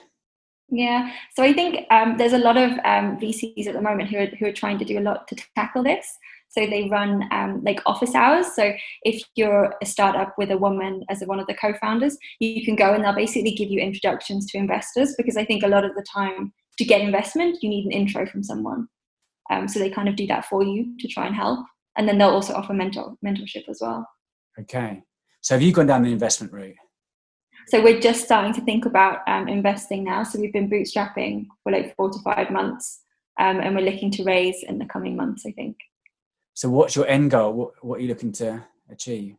Yeah, 0.69 1.13
so 1.35 1.45
I 1.45 1.53
think 1.53 1.87
um, 1.91 2.17
there's 2.19 2.33
a 2.33 2.39
lot 2.39 2.57
of 2.57 2.73
um, 2.85 3.19
VCs 3.21 3.69
at 3.69 3.75
the 3.75 3.81
moment 3.81 4.11
who 4.11 4.19
are, 4.19 4.27
who 4.27 4.47
are 4.47 4.53
trying 4.53 4.79
to 4.79 4.85
do 4.85 4.99
a 4.99 5.01
lot 5.01 5.29
to 5.29 5.37
tackle 5.55 5.85
this. 5.85 6.07
So 6.57 6.67
they 6.67 6.89
run 6.89 7.29
um, 7.33 7.63
like 7.65 7.81
office 7.85 8.15
hours. 8.15 8.47
So 8.55 8.73
if 9.03 9.23
you're 9.35 9.75
a 9.83 9.87
startup 9.87 10.35
with 10.39 10.51
a 10.51 10.57
woman 10.57 11.05
as 11.11 11.23
one 11.27 11.39
of 11.39 11.47
the 11.47 11.55
co-founders, 11.55 12.17
you 12.41 12.65
can 12.65 12.77
go 12.77 12.95
and 12.95 13.05
they'll 13.05 13.15
basically 13.15 13.53
give 13.53 13.71
you 13.71 13.79
introductions 13.79 14.47
to 14.47 14.59
investors 14.59 15.15
because 15.19 15.37
I 15.37 15.45
think 15.45 15.63
a 15.63 15.69
lot 15.69 15.85
of 15.85 15.95
the 15.95 16.05
time 16.11 16.55
to 16.79 16.85
get 16.85 17.03
investment, 17.03 17.59
you 17.63 17.69
need 17.69 17.85
an 17.85 17.93
intro 17.93 18.27
from 18.27 18.43
someone. 18.43 18.89
Um, 19.51 19.69
so 19.69 19.79
they 19.79 19.91
kind 19.91 20.09
of 20.09 20.17
do 20.17 20.27
that 20.29 20.47
for 20.47 20.63
you 20.63 20.97
to 20.99 21.09
try 21.09 21.27
and 21.27 21.35
help, 21.35 21.65
and 21.97 22.09
then 22.09 22.19
they'll 22.19 22.31
also 22.31 22.55
offer 22.55 22.73
mentor 22.73 23.15
mentorship 23.25 23.69
as 23.69 23.79
well. 23.81 24.09
Okay, 24.59 25.03
so 25.41 25.55
have 25.55 25.63
you 25.63 25.73
gone 25.73 25.87
down 25.87 26.03
the 26.03 26.13
investment 26.13 26.53
route? 26.53 26.75
So 27.69 27.83
we're 27.83 28.01
just 28.01 28.25
starting 28.25 28.55
to 28.55 28.61
think 28.63 28.87
about 28.87 29.21
um, 29.29 29.49
investing 29.49 30.05
now. 30.05 30.23
So 30.23 30.41
we've 30.41 30.53
been 30.53 30.71
bootstrapping 30.71 31.47
for 31.63 31.73
like 31.73 31.95
four 31.97 32.11
to 32.11 32.19
five 32.21 32.51
months, 32.51 33.03
um, 33.39 33.61
and 33.61 33.75
we're 33.75 33.89
looking 33.91 34.11
to 34.13 34.25
raise 34.25 34.63
in 34.63 34.79
the 34.79 34.87
coming 34.87 35.17
months. 35.17 35.45
I 35.47 35.53
think. 35.53 35.77
So 36.57 36.71
what's 36.71 36.97
your 36.97 37.07
end 37.07 37.33
goal? 37.33 37.53
What, 37.53 37.85
what 37.85 37.99
are 37.99 38.03
you 38.03 38.09
looking 38.09 38.33
to 38.33 38.65
achieve? 38.91 39.37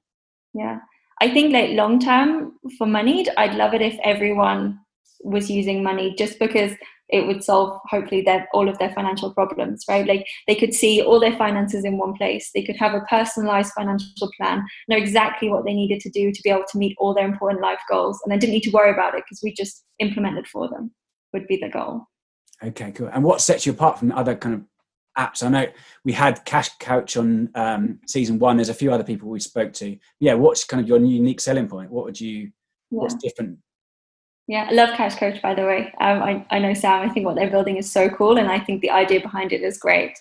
Yeah, 0.53 0.77
I 1.19 1.34
think 1.34 1.51
like 1.51 1.71
long 1.71 1.99
term 1.99 2.53
for 2.77 2.86
Moneyed 2.86 3.30
I'd 3.38 3.56
love 3.56 3.73
it 3.73 3.82
if 3.82 3.97
everyone 4.03 4.80
was 5.21 5.49
using 5.49 5.84
Moneyed 5.84 6.17
just 6.17 6.38
because 6.38 6.73
it 7.10 7.25
would 7.25 7.43
solve 7.43 7.80
hopefully 7.86 8.21
their 8.21 8.47
all 8.53 8.69
of 8.69 8.77
their 8.77 8.93
financial 8.93 9.34
problems 9.34 9.84
right? 9.89 10.06
Like 10.06 10.27
they 10.45 10.53
could 10.53 10.75
see 10.75 11.01
all 11.01 11.19
their 11.19 11.36
finances 11.36 11.86
in 11.86 11.97
one 11.97 12.13
place. 12.13 12.51
They 12.53 12.63
could 12.63 12.75
have 12.75 12.93
a 12.93 13.01
personalized 13.10 13.73
financial 13.73 14.30
plan 14.38 14.63
know 14.88 14.97
exactly 14.97 15.49
what 15.49 15.65
they 15.65 15.73
needed 15.73 15.99
to 16.01 16.12
do 16.12 16.32
to 16.32 16.41
be 16.43 16.51
able 16.51 16.65
to 16.71 16.77
meet 16.77 16.95
all 16.99 17.15
their 17.15 17.27
important 17.27 17.63
life 17.63 17.82
goals 17.89 18.21
and 18.23 18.32
they 18.32 18.38
didn't 18.38 18.53
need 18.53 18.63
to 18.63 18.71
worry 18.71 18.91
about 18.91 19.15
it 19.15 19.23
because 19.25 19.41
we 19.43 19.51
just 19.53 19.86
implemented 19.97 20.47
for 20.47 20.69
them 20.69 20.91
would 21.34 21.47
be 21.47 21.58
the 21.58 21.69
goal. 21.69 22.06
Okay 22.63 22.91
cool. 22.91 23.10
And 23.12 23.23
what 23.23 23.41
sets 23.41 23.65
you 23.65 23.71
apart 23.71 23.97
from 23.97 24.12
other 24.12 24.36
kind 24.36 24.53
of 24.53 24.62
apps 25.17 25.43
i 25.43 25.49
know 25.49 25.65
we 26.03 26.12
had 26.12 26.43
cash 26.45 26.69
coach 26.80 27.17
on 27.17 27.49
um, 27.56 27.99
season 28.08 28.39
one 28.39 28.58
there's 28.58 28.69
a 28.69 28.73
few 28.73 28.91
other 28.91 29.03
people 29.03 29.30
we 29.30 29.39
spoke 29.39 29.73
to 29.73 29.97
yeah 30.19 30.34
what's 30.34 30.63
kind 30.63 30.82
of 30.82 30.88
your 30.88 30.99
unique 30.99 31.39
selling 31.39 31.67
point 31.67 31.91
what 31.91 32.06
would 32.06 32.19
you 32.19 32.51
yeah. 32.91 32.99
what's 32.99 33.15
different 33.15 33.58
yeah, 34.47 34.67
I 34.69 34.73
love 34.73 34.95
Cash 34.95 35.15
Coach, 35.15 35.41
by 35.41 35.53
the 35.53 35.63
way. 35.63 35.93
Um, 35.99 36.23
I, 36.23 36.45
I 36.51 36.60
know 36.60 36.73
Sam, 36.73 37.01
I 37.01 37.12
think 37.12 37.25
what 37.25 37.36
they're 37.36 37.49
building 37.49 37.75
is 37.75 37.91
so 37.91 38.10
cool, 38.10 38.38
and 38.38 38.49
I 38.49 38.60
think 38.60 38.82
the 38.82 38.91
idea 38.91 39.19
behind 39.19 39.51
it 39.51 39.62
is 39.62 39.77
great. 39.77 40.17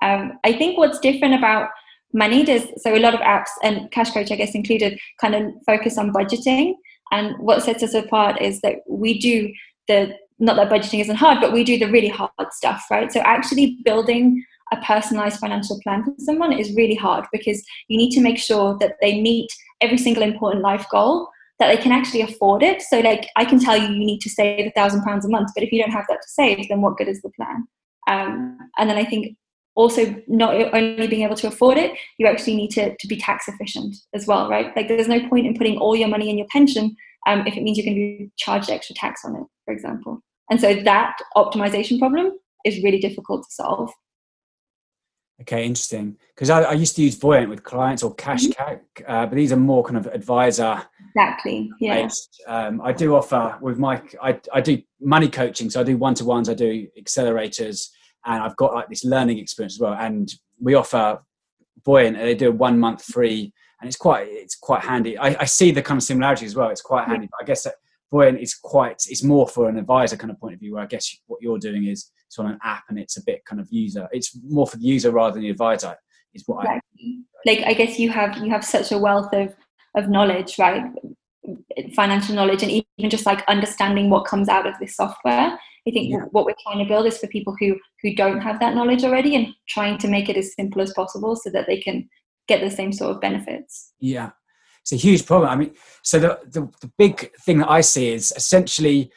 Um, 0.00 0.38
I 0.44 0.54
think 0.54 0.78
what's 0.78 0.98
different 1.00 1.34
about 1.34 1.68
Moneyed 2.14 2.48
is 2.48 2.66
so 2.78 2.96
a 2.96 2.98
lot 2.98 3.14
of 3.14 3.20
apps, 3.20 3.50
and 3.62 3.90
Cash 3.90 4.12
Coach, 4.12 4.32
I 4.32 4.36
guess, 4.36 4.54
included, 4.54 4.98
kind 5.20 5.34
of 5.34 5.52
focus 5.66 5.98
on 5.98 6.14
budgeting. 6.14 6.74
And 7.12 7.36
what 7.38 7.62
sets 7.62 7.82
us 7.82 7.92
apart 7.92 8.40
is 8.40 8.62
that 8.62 8.76
we 8.88 9.18
do 9.18 9.52
the, 9.86 10.14
not 10.38 10.56
that 10.56 10.70
budgeting 10.70 11.00
isn't 11.00 11.16
hard, 11.16 11.40
but 11.40 11.52
we 11.52 11.64
do 11.64 11.78
the 11.78 11.90
really 11.90 12.08
hard 12.08 12.30
stuff, 12.52 12.84
right? 12.90 13.12
So 13.12 13.20
actually 13.20 13.78
building 13.84 14.44
a 14.72 14.76
personalized 14.78 15.40
financial 15.40 15.80
plan 15.82 16.04
for 16.04 16.12
someone 16.18 16.52
is 16.52 16.74
really 16.74 16.94
hard 16.94 17.24
because 17.32 17.62
you 17.88 17.96
need 17.96 18.10
to 18.10 18.20
make 18.20 18.38
sure 18.38 18.76
that 18.80 18.96
they 19.00 19.20
meet 19.20 19.50
every 19.80 19.98
single 19.98 20.22
important 20.22 20.62
life 20.62 20.86
goal 20.90 21.28
that 21.58 21.74
they 21.74 21.82
can 21.82 21.92
actually 21.92 22.20
afford 22.20 22.62
it. 22.62 22.82
So, 22.82 23.00
like, 23.00 23.28
I 23.34 23.44
can 23.44 23.58
tell 23.58 23.76
you, 23.76 23.88
you 23.88 23.98
need 24.04 24.20
to 24.20 24.30
save 24.30 24.66
a 24.66 24.70
thousand 24.70 25.02
pounds 25.02 25.24
a 25.24 25.28
month, 25.28 25.50
but 25.54 25.64
if 25.64 25.72
you 25.72 25.80
don't 25.80 25.90
have 25.90 26.04
that 26.08 26.22
to 26.22 26.28
save, 26.28 26.68
then 26.68 26.82
what 26.82 26.96
good 26.96 27.08
is 27.08 27.20
the 27.22 27.30
plan? 27.30 27.66
Um, 28.08 28.58
and 28.78 28.88
then 28.88 28.96
I 28.96 29.04
think 29.04 29.36
also 29.74 30.14
not 30.26 30.54
only 30.74 31.06
being 31.06 31.22
able 31.22 31.36
to 31.36 31.48
afford 31.48 31.78
it, 31.78 31.92
you 32.18 32.26
actually 32.26 32.56
need 32.56 32.70
to, 32.72 32.96
to 32.96 33.06
be 33.08 33.16
tax 33.16 33.48
efficient 33.48 33.96
as 34.14 34.26
well, 34.26 34.48
right? 34.48 34.74
Like 34.76 34.88
there's 34.88 35.08
no 35.08 35.26
point 35.28 35.46
in 35.46 35.54
putting 35.54 35.78
all 35.78 35.96
your 35.96 36.08
money 36.08 36.30
in 36.30 36.38
your 36.38 36.46
pension 36.50 36.96
um, 37.26 37.46
if 37.46 37.56
it 37.56 37.62
means 37.62 37.76
you're 37.76 37.84
going 37.84 37.96
to 37.96 38.24
be 38.24 38.30
charged 38.36 38.70
extra 38.70 38.94
tax 38.94 39.24
on 39.24 39.36
it, 39.36 39.44
for 39.64 39.74
example. 39.74 40.22
And 40.50 40.60
so 40.60 40.74
that 40.74 41.16
optimization 41.36 41.98
problem 41.98 42.32
is 42.64 42.82
really 42.82 42.98
difficult 42.98 43.44
to 43.44 43.50
solve. 43.50 43.90
Okay, 45.42 45.64
interesting. 45.64 46.16
Because 46.34 46.50
I, 46.50 46.62
I, 46.62 46.72
used 46.72 46.96
to 46.96 47.02
use 47.02 47.14
Voyant 47.14 47.48
with 47.48 47.62
clients 47.62 48.02
or 48.02 48.12
Cash 48.14 48.46
mm 48.46 48.80
uh, 49.06 49.26
but 49.26 49.34
these 49.36 49.52
are 49.52 49.56
more 49.56 49.84
kind 49.84 49.96
of 49.96 50.06
advisor. 50.06 50.82
Exactly. 51.14 51.70
Yeah. 51.80 52.08
Um, 52.48 52.80
I 52.82 52.92
do 52.92 53.14
offer 53.14 53.56
with 53.60 53.78
my, 53.78 54.02
I, 54.20 54.40
I 54.52 54.60
do 54.60 54.82
money 55.00 55.28
coaching. 55.28 55.70
So 55.70 55.80
I 55.80 55.84
do 55.84 55.96
one 55.96 56.14
to 56.14 56.24
ones, 56.24 56.48
I 56.48 56.54
do 56.54 56.88
accelerators, 57.00 57.88
and 58.26 58.42
I've 58.42 58.56
got 58.56 58.74
like 58.74 58.88
this 58.88 59.04
learning 59.04 59.38
experience 59.38 59.76
as 59.76 59.80
well. 59.80 59.94
And 59.94 60.32
we 60.60 60.74
offer 60.74 61.20
Voyant, 61.84 62.16
and 62.16 62.26
they 62.26 62.34
do 62.34 62.48
a 62.48 62.52
one 62.52 62.78
month 62.80 63.04
free, 63.04 63.52
and 63.80 63.86
it's 63.86 63.96
quite, 63.96 64.26
it's 64.28 64.56
quite 64.56 64.82
handy. 64.82 65.16
I, 65.16 65.36
I 65.40 65.44
see 65.44 65.70
the 65.70 65.82
kind 65.82 65.98
of 65.98 66.02
similarity 66.02 66.46
as 66.46 66.56
well. 66.56 66.70
It's 66.70 66.82
quite 66.82 67.06
handy. 67.06 67.26
Yeah. 67.26 67.28
But 67.30 67.44
I 67.44 67.46
guess 67.46 67.62
that 67.62 67.74
Voyant 68.10 68.40
is 68.40 68.54
quite, 68.54 69.02
it's 69.08 69.22
more 69.22 69.46
for 69.46 69.68
an 69.68 69.78
advisor 69.78 70.16
kind 70.16 70.30
of 70.30 70.40
point 70.40 70.54
of 70.54 70.60
view. 70.60 70.74
Where 70.74 70.82
I 70.82 70.86
guess 70.86 71.14
what 71.26 71.42
you're 71.42 71.58
doing 71.58 71.86
is 71.86 72.10
it's 72.26 72.38
on 72.38 72.46
an 72.46 72.58
app 72.62 72.84
and 72.88 72.98
it's 72.98 73.16
a 73.16 73.24
bit 73.24 73.44
kind 73.44 73.60
of 73.60 73.68
user. 73.70 74.08
It's 74.12 74.38
more 74.44 74.66
for 74.66 74.76
the 74.76 74.84
user 74.84 75.10
rather 75.10 75.34
than 75.34 75.42
the 75.42 75.50
advisor. 75.50 75.96
Is 76.34 76.44
what 76.46 76.64
exactly. 76.64 77.24
I 77.46 77.50
like. 77.50 77.66
I 77.66 77.72
guess 77.72 77.98
you 77.98 78.10
have 78.10 78.36
you 78.36 78.50
have 78.50 78.64
such 78.64 78.92
a 78.92 78.98
wealth 78.98 79.32
of 79.32 79.54
of 79.96 80.10
knowledge, 80.10 80.58
right? 80.58 80.84
Financial 81.94 82.34
knowledge 82.34 82.62
and 82.62 82.70
even 82.70 83.10
just 83.10 83.24
like 83.24 83.42
understanding 83.48 84.10
what 84.10 84.26
comes 84.26 84.48
out 84.48 84.66
of 84.66 84.74
this 84.78 84.94
software. 84.94 85.58
I 85.86 85.90
think 85.90 86.10
yeah. 86.10 86.24
what 86.32 86.44
we're 86.44 86.54
trying 86.62 86.84
to 86.84 86.88
build 86.88 87.06
is 87.06 87.16
for 87.16 87.26
people 87.28 87.56
who 87.58 87.78
who 88.02 88.14
don't 88.14 88.40
have 88.40 88.60
that 88.60 88.74
knowledge 88.74 89.04
already 89.04 89.34
and 89.34 89.54
trying 89.68 89.96
to 89.98 90.08
make 90.08 90.28
it 90.28 90.36
as 90.36 90.54
simple 90.54 90.82
as 90.82 90.92
possible 90.92 91.34
so 91.34 91.48
that 91.50 91.66
they 91.66 91.80
can 91.80 92.08
get 92.46 92.60
the 92.60 92.70
same 92.70 92.92
sort 92.92 93.14
of 93.14 93.22
benefits. 93.22 93.94
Yeah, 94.00 94.30
it's 94.90 95.04
a 95.04 95.06
huge 95.06 95.26
problem. 95.26 95.50
I 95.50 95.56
mean, 95.56 95.74
so 96.02 96.18
the, 96.18 96.40
the, 96.46 96.68
the 96.80 96.90
big 96.96 97.34
thing 97.40 97.58
that 97.58 97.70
I 97.70 97.82
see 97.82 98.08
is 98.08 98.32
essentially 98.36 99.12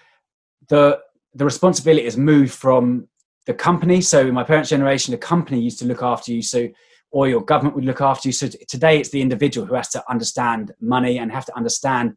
the 0.68 1.00
the 1.34 1.46
responsibility 1.46 2.04
has 2.04 2.18
moved 2.18 2.52
from 2.52 3.08
the 3.46 3.54
company. 3.54 4.02
So 4.02 4.20
in 4.20 4.34
my 4.34 4.44
parents' 4.44 4.70
generation, 4.70 5.14
the 5.14 5.18
company 5.18 5.62
used 5.62 5.80
to 5.80 5.86
look 5.86 6.04
after 6.04 6.34
you. 6.34 6.42
So 6.42 6.68
or 7.12 7.30
your 7.30 7.42
government 7.42 7.76
would 7.76 7.86
look 7.86 8.02
after 8.02 8.28
you. 8.28 8.34
So 8.34 8.48
today 8.68 9.00
it's 9.00 9.10
the 9.10 9.22
individual 9.22 9.66
who 9.66 9.76
has 9.76 9.90
to 9.90 10.04
understand 10.10 10.74
money 10.82 11.20
and 11.20 11.32
have 11.32 11.46
to 11.46 11.56
understand 11.56 12.16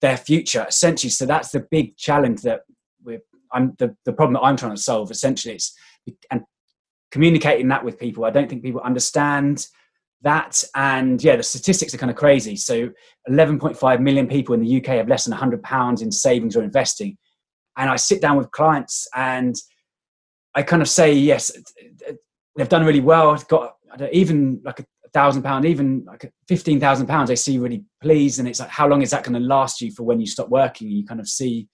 their 0.00 0.16
future 0.16 0.64
essentially. 0.66 1.10
So 1.10 1.26
that's 1.26 1.50
the 1.50 1.60
big 1.70 1.96
challenge 1.96 2.40
that 2.42 2.62
we're 3.04 3.20
I'm 3.52 3.74
the, 3.78 3.94
the 4.04 4.12
problem 4.14 4.34
that 4.34 4.46
I'm 4.46 4.56
trying 4.56 4.76
to 4.76 4.82
solve 4.82 5.10
essentially 5.10 5.56
it's 5.56 5.76
and 6.30 6.42
communicating 7.10 7.68
that 7.68 7.84
with 7.84 7.98
people. 7.98 8.24
I 8.24 8.30
don't 8.30 8.48
think 8.48 8.62
people 8.62 8.80
understand 8.80 9.66
that 10.22 10.64
and 10.74 11.22
yeah 11.22 11.36
the 11.36 11.42
statistics 11.42 11.94
are 11.94 11.98
kind 11.98 12.10
of 12.10 12.16
crazy 12.16 12.56
so 12.56 12.88
11.5 13.28 14.00
million 14.00 14.26
people 14.26 14.54
in 14.54 14.60
the 14.60 14.78
uk 14.78 14.86
have 14.86 15.08
less 15.08 15.24
than 15.24 15.32
100 15.32 15.62
pounds 15.62 16.02
in 16.02 16.10
savings 16.10 16.56
or 16.56 16.62
investing 16.62 17.16
and 17.76 17.90
I 17.90 17.96
sit 17.96 18.20
down 18.20 18.36
with 18.36 18.50
clients 18.50 19.06
and 19.14 19.54
I 20.54 20.62
kind 20.62 20.82
of 20.82 20.88
say, 20.88 21.12
yes, 21.12 21.52
they've 22.56 22.68
done 22.68 22.84
really 22.84 23.00
well. 23.00 23.36
Got 23.48 23.74
even 24.10 24.60
like 24.64 24.80
a 24.80 24.86
thousand 25.12 25.42
pound, 25.42 25.66
even 25.66 26.04
like 26.06 26.32
fifteen 26.48 26.80
thousand 26.80 27.06
pounds. 27.06 27.28
They 27.28 27.36
see 27.36 27.58
really 27.58 27.84
pleased, 28.02 28.38
and 28.38 28.48
it's 28.48 28.60
like, 28.60 28.70
how 28.70 28.88
long 28.88 29.02
is 29.02 29.10
that 29.10 29.22
going 29.22 29.40
to 29.40 29.46
last 29.46 29.80
you 29.80 29.92
for 29.92 30.04
when 30.04 30.18
you 30.18 30.26
stop 30.26 30.48
working? 30.48 30.88
You 30.88 31.04
kind 31.04 31.20
of 31.20 31.28
see, 31.28 31.68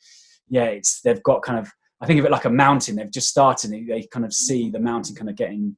yeah, 0.49 0.65
it's 0.65 1.01
they've 1.03 1.23
got 1.23 1.43
kind 1.43 1.59
of. 1.59 1.71
I 2.01 2.07
think 2.07 2.19
of 2.19 2.27
it 2.27 2.33
like 2.33 2.45
a 2.45 2.51
mountain. 2.51 2.97
They've 2.97 3.11
just 3.11 3.29
started. 3.29 3.71
They 3.71 4.09
kind 4.13 4.27
of 4.27 4.33
see 4.33 4.71
the 4.71 4.81
mountain 4.81 5.15
kind 5.15 5.31
of 5.31 5.37
getting 5.37 5.77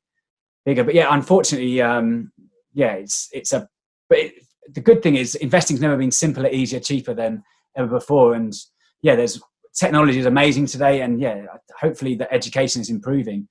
bigger. 0.65 0.83
But 0.83 0.95
yeah, 0.95 1.09
unfortunately, 1.11 1.83
um, 1.83 2.33
yeah, 2.75 2.93
it's 2.93 3.29
it's 3.33 3.53
a. 3.53 3.69
But 4.09 4.19
it, 4.19 4.35
the 4.73 4.81
good 4.81 5.03
thing 5.03 5.17
is, 5.17 5.35
investing's 5.37 5.81
never 5.81 5.97
been 5.97 6.11
simpler, 6.11 6.49
easier, 6.49 6.81
cheaper 6.81 7.15
than 7.15 7.43
ever 7.77 7.89
before. 7.89 8.35
And 8.35 8.53
yeah, 9.03 9.17
there's 9.17 9.41
technology 9.75 10.19
is 10.19 10.27
amazing 10.27 10.67
today, 10.67 11.01
and 11.01 11.21
yeah, 11.21 11.47
hopefully 11.79 12.15
the 12.15 12.33
education 12.33 12.83
is 12.83 12.91
improving 12.91 13.49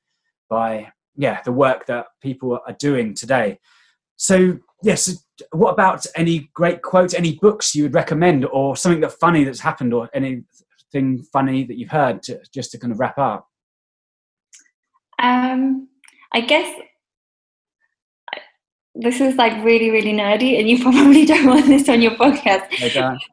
by 0.50 0.92
yeah 1.16 1.42
the 1.44 1.52
work 1.52 1.86
that 1.88 2.08
people 2.22 2.60
are 2.68 2.76
doing 2.80 3.16
today. 3.16 3.60
So 4.18 4.60
yes, 4.84 5.26
what 5.52 5.72
about 5.72 6.06
any 6.16 6.50
great 6.54 6.82
quotes, 6.82 7.14
any 7.14 7.36
books 7.42 7.74
you 7.74 7.84
would 7.84 7.94
recommend, 7.94 8.46
or 8.46 8.76
something 8.76 9.02
that 9.02 9.14
funny 9.14 9.44
that's 9.44 9.60
happened, 9.60 9.94
or 9.94 10.10
anything 10.14 11.24
funny 11.32 11.64
that 11.64 11.78
you've 11.78 11.90
heard, 11.90 12.22
to, 12.24 12.40
just 12.54 12.72
to 12.72 12.78
kind 12.78 12.92
of 12.92 13.00
wrap 13.00 13.18
up? 13.18 13.48
Um, 15.20 15.88
I 16.34 16.42
guess 16.42 16.76
this 18.96 19.20
is 19.20 19.36
like 19.36 19.64
really 19.64 19.90
really 19.90 20.14
nerdy 20.14 20.60
and 20.60 20.70
you 20.70 20.82
probably 20.88 21.26
don't 21.26 21.48
want 21.48 21.66
this 21.66 21.90
on 21.90 22.02
your 22.02 22.12
podcast. 22.12 22.70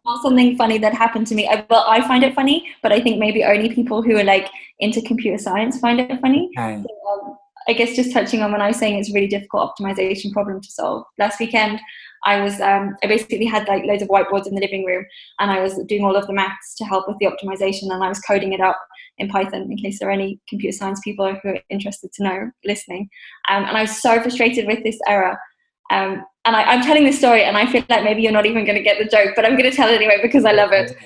Not 0.05 0.23
something 0.23 0.57
funny 0.57 0.79
that 0.79 0.95
happened 0.95 1.27
to 1.29 1.35
me 1.35 1.49
I, 1.49 1.65
well 1.69 1.85
i 1.89 2.01
find 2.07 2.25
it 2.25 2.35
funny 2.35 2.69
but 2.83 2.93
i 2.93 3.01
think 3.01 3.19
maybe 3.19 3.45
only 3.45 3.75
people 3.75 4.03
who 4.03 4.17
are 4.17 4.25
like 4.25 4.49
into 4.79 5.03
computer 5.03 5.39
science 5.39 5.79
find 5.79 6.01
it 6.01 6.21
funny. 6.21 6.51
Okay. 6.59 6.83
so, 6.83 7.13
um, 7.13 7.37
i 7.69 7.73
guess 7.73 7.95
just 7.95 8.13
touching 8.13 8.43
on 8.43 8.53
when 8.53 8.63
i 8.63 8.69
was 8.69 8.79
saying 8.79 8.99
it's 8.99 9.11
a 9.11 9.13
really 9.13 9.27
difficult 9.27 9.71
optimization 9.71 10.33
problem 10.33 10.61
to 10.61 10.71
solve. 10.71 11.05
Last 11.19 11.39
weekend 11.39 11.79
i 12.25 12.41
was 12.41 12.61
um, 12.61 12.97
i 13.03 13.07
basically 13.07 13.45
had 13.45 13.69
like 13.69 13.85
loads 13.85 14.03
of 14.03 14.09
whiteboards 14.09 14.47
in 14.47 14.55
the 14.55 14.61
living 14.61 14.85
room 14.85 15.05
and 15.41 15.51
i 15.51 15.61
was 15.61 15.79
doing 15.85 16.05
all 16.05 16.17
of 16.17 16.27
the 16.27 16.33
maths 16.33 16.75
to 16.75 16.85
help 16.85 17.07
with 17.07 17.19
the 17.19 17.27
optimization 17.27 17.93
and 17.93 18.03
i 18.03 18.09
was 18.09 18.21
coding 18.21 18.55
it 18.55 18.61
up 18.61 18.81
in 19.19 19.29
python 19.29 19.69
in 19.71 19.77
case 19.77 19.99
there 19.99 20.09
are 20.09 20.13
any 20.13 20.41
computer 20.49 20.75
science 20.75 21.01
people 21.05 21.35
who 21.43 21.51
are 21.51 21.61
interested 21.69 22.11
to 22.13 22.23
know 22.23 22.51
listening. 22.65 23.11
Um, 23.51 23.65
and 23.65 23.77
i 23.77 23.83
was 23.83 24.01
so 24.01 24.21
frustrated 24.23 24.67
with 24.67 24.83
this 24.83 24.99
error 25.07 25.39
um, 25.91 26.25
and 26.45 26.57
I, 26.57 26.75
am 26.75 26.83
telling 26.83 27.05
this 27.05 27.19
story, 27.19 27.45
and 27.45 27.57
I 27.57 27.67
feel 27.67 27.85
like 27.89 28.05
maybe 28.05 28.23
you're 28.23 28.33
not 28.33 28.47
even 28.47 28.65
going 28.65 28.77
to 28.77 28.83
get 28.83 28.99
the 28.99 29.05
joke, 29.05 29.35
but 29.37 29.45
I'm 29.45 29.57
going 29.57 29.71
to 29.71 29.77
tell 29.77 29.89
it 29.89 29.95
anyway 29.95 30.19
because 30.23 30.45
I 30.45 30.53
love 30.53 30.73
it. 30.73 30.97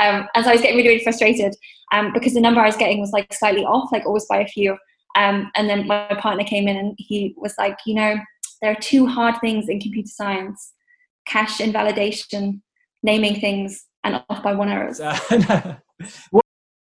Um, 0.00 0.26
and 0.34 0.44
so 0.44 0.50
I 0.50 0.54
was 0.54 0.62
getting 0.62 0.76
really, 0.76 0.88
really 0.88 1.04
frustrated 1.04 1.54
um, 1.92 2.12
because 2.12 2.32
the 2.32 2.40
number 2.40 2.60
I 2.60 2.66
was 2.66 2.76
getting 2.76 3.00
was 3.00 3.10
like 3.10 3.32
slightly 3.34 3.64
off, 3.64 3.92
like 3.92 4.06
always 4.06 4.24
by 4.26 4.38
a 4.38 4.46
few. 4.46 4.76
Um, 5.18 5.50
and 5.56 5.68
then 5.68 5.86
my 5.86 6.16
partner 6.20 6.44
came 6.44 6.68
in 6.68 6.76
and 6.76 6.94
he 6.96 7.34
was 7.36 7.54
like, 7.58 7.76
you 7.84 7.94
know, 7.94 8.16
there 8.62 8.70
are 8.70 8.80
two 8.80 9.06
hard 9.06 9.34
things 9.40 9.68
in 9.68 9.80
computer 9.80 10.08
science 10.08 10.72
cache 11.26 11.60
invalidation, 11.60 12.62
naming 13.02 13.40
things, 13.40 13.86
and 14.02 14.22
off 14.30 14.42
by 14.42 14.54
one 14.54 14.68
errors. 14.68 15.00
well, 16.32 16.42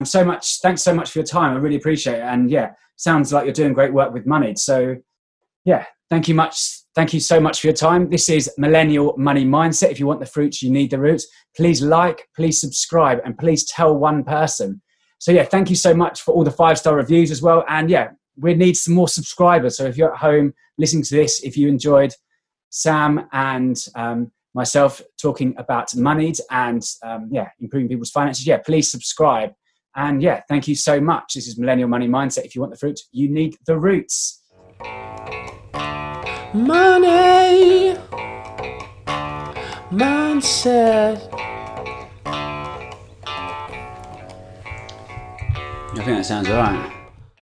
so 0.02 0.24
much. 0.24 0.60
Thanks 0.60 0.82
so 0.82 0.92
much 0.94 1.10
for 1.10 1.20
your 1.20 1.26
time. 1.26 1.52
I 1.52 1.60
really 1.60 1.76
appreciate 1.76 2.16
it. 2.16 2.22
And 2.22 2.50
yeah, 2.50 2.72
sounds 2.96 3.32
like 3.32 3.44
you're 3.44 3.54
doing 3.54 3.72
great 3.72 3.92
work 3.92 4.12
with 4.12 4.26
Moneyed. 4.26 4.58
So 4.58 4.96
yeah, 5.64 5.84
thank 6.10 6.28
you 6.28 6.34
much 6.34 6.85
Thank 6.96 7.12
you 7.12 7.20
so 7.20 7.38
much 7.38 7.60
for 7.60 7.66
your 7.66 7.74
time. 7.74 8.08
This 8.08 8.30
is 8.30 8.50
Millennial 8.56 9.14
Money 9.18 9.44
Mindset. 9.44 9.90
If 9.90 10.00
you 10.00 10.06
want 10.06 10.18
the 10.18 10.24
fruits, 10.24 10.62
you 10.62 10.70
need 10.70 10.90
the 10.90 10.98
roots. 10.98 11.26
Please 11.54 11.82
like, 11.82 12.26
please 12.34 12.58
subscribe, 12.58 13.20
and 13.22 13.36
please 13.36 13.66
tell 13.66 13.94
one 13.94 14.24
person. 14.24 14.80
So, 15.18 15.30
yeah, 15.30 15.44
thank 15.44 15.68
you 15.68 15.76
so 15.76 15.92
much 15.92 16.22
for 16.22 16.32
all 16.32 16.42
the 16.42 16.50
five 16.50 16.78
star 16.78 16.96
reviews 16.96 17.30
as 17.30 17.42
well. 17.42 17.66
And 17.68 17.90
yeah, 17.90 18.12
we 18.38 18.54
need 18.54 18.78
some 18.78 18.94
more 18.94 19.08
subscribers. 19.08 19.76
So, 19.76 19.84
if 19.84 19.98
you're 19.98 20.14
at 20.14 20.18
home 20.18 20.54
listening 20.78 21.02
to 21.02 21.14
this, 21.14 21.42
if 21.42 21.54
you 21.54 21.68
enjoyed 21.68 22.14
Sam 22.70 23.28
and 23.30 23.76
um, 23.94 24.32
myself 24.54 25.02
talking 25.20 25.54
about 25.58 25.94
money 25.94 26.32
and 26.50 26.82
um, 27.02 27.28
yeah, 27.30 27.50
improving 27.60 27.90
people's 27.90 28.10
finances, 28.10 28.46
yeah, 28.46 28.56
please 28.56 28.90
subscribe. 28.90 29.52
And 29.96 30.22
yeah, 30.22 30.40
thank 30.48 30.66
you 30.66 30.74
so 30.74 30.98
much. 30.98 31.34
This 31.34 31.46
is 31.46 31.58
Millennial 31.58 31.90
Money 31.90 32.08
Mindset. 32.08 32.46
If 32.46 32.54
you 32.54 32.62
want 32.62 32.72
the 32.72 32.78
fruits, 32.78 33.06
you 33.12 33.28
need 33.28 33.58
the 33.66 33.78
roots. 33.78 34.42
Money 36.56 37.94
mindset. 39.90 41.20
I 45.92 45.96
think 45.96 46.06
that 46.06 46.24
sounds 46.24 46.48
alright. 46.48 46.95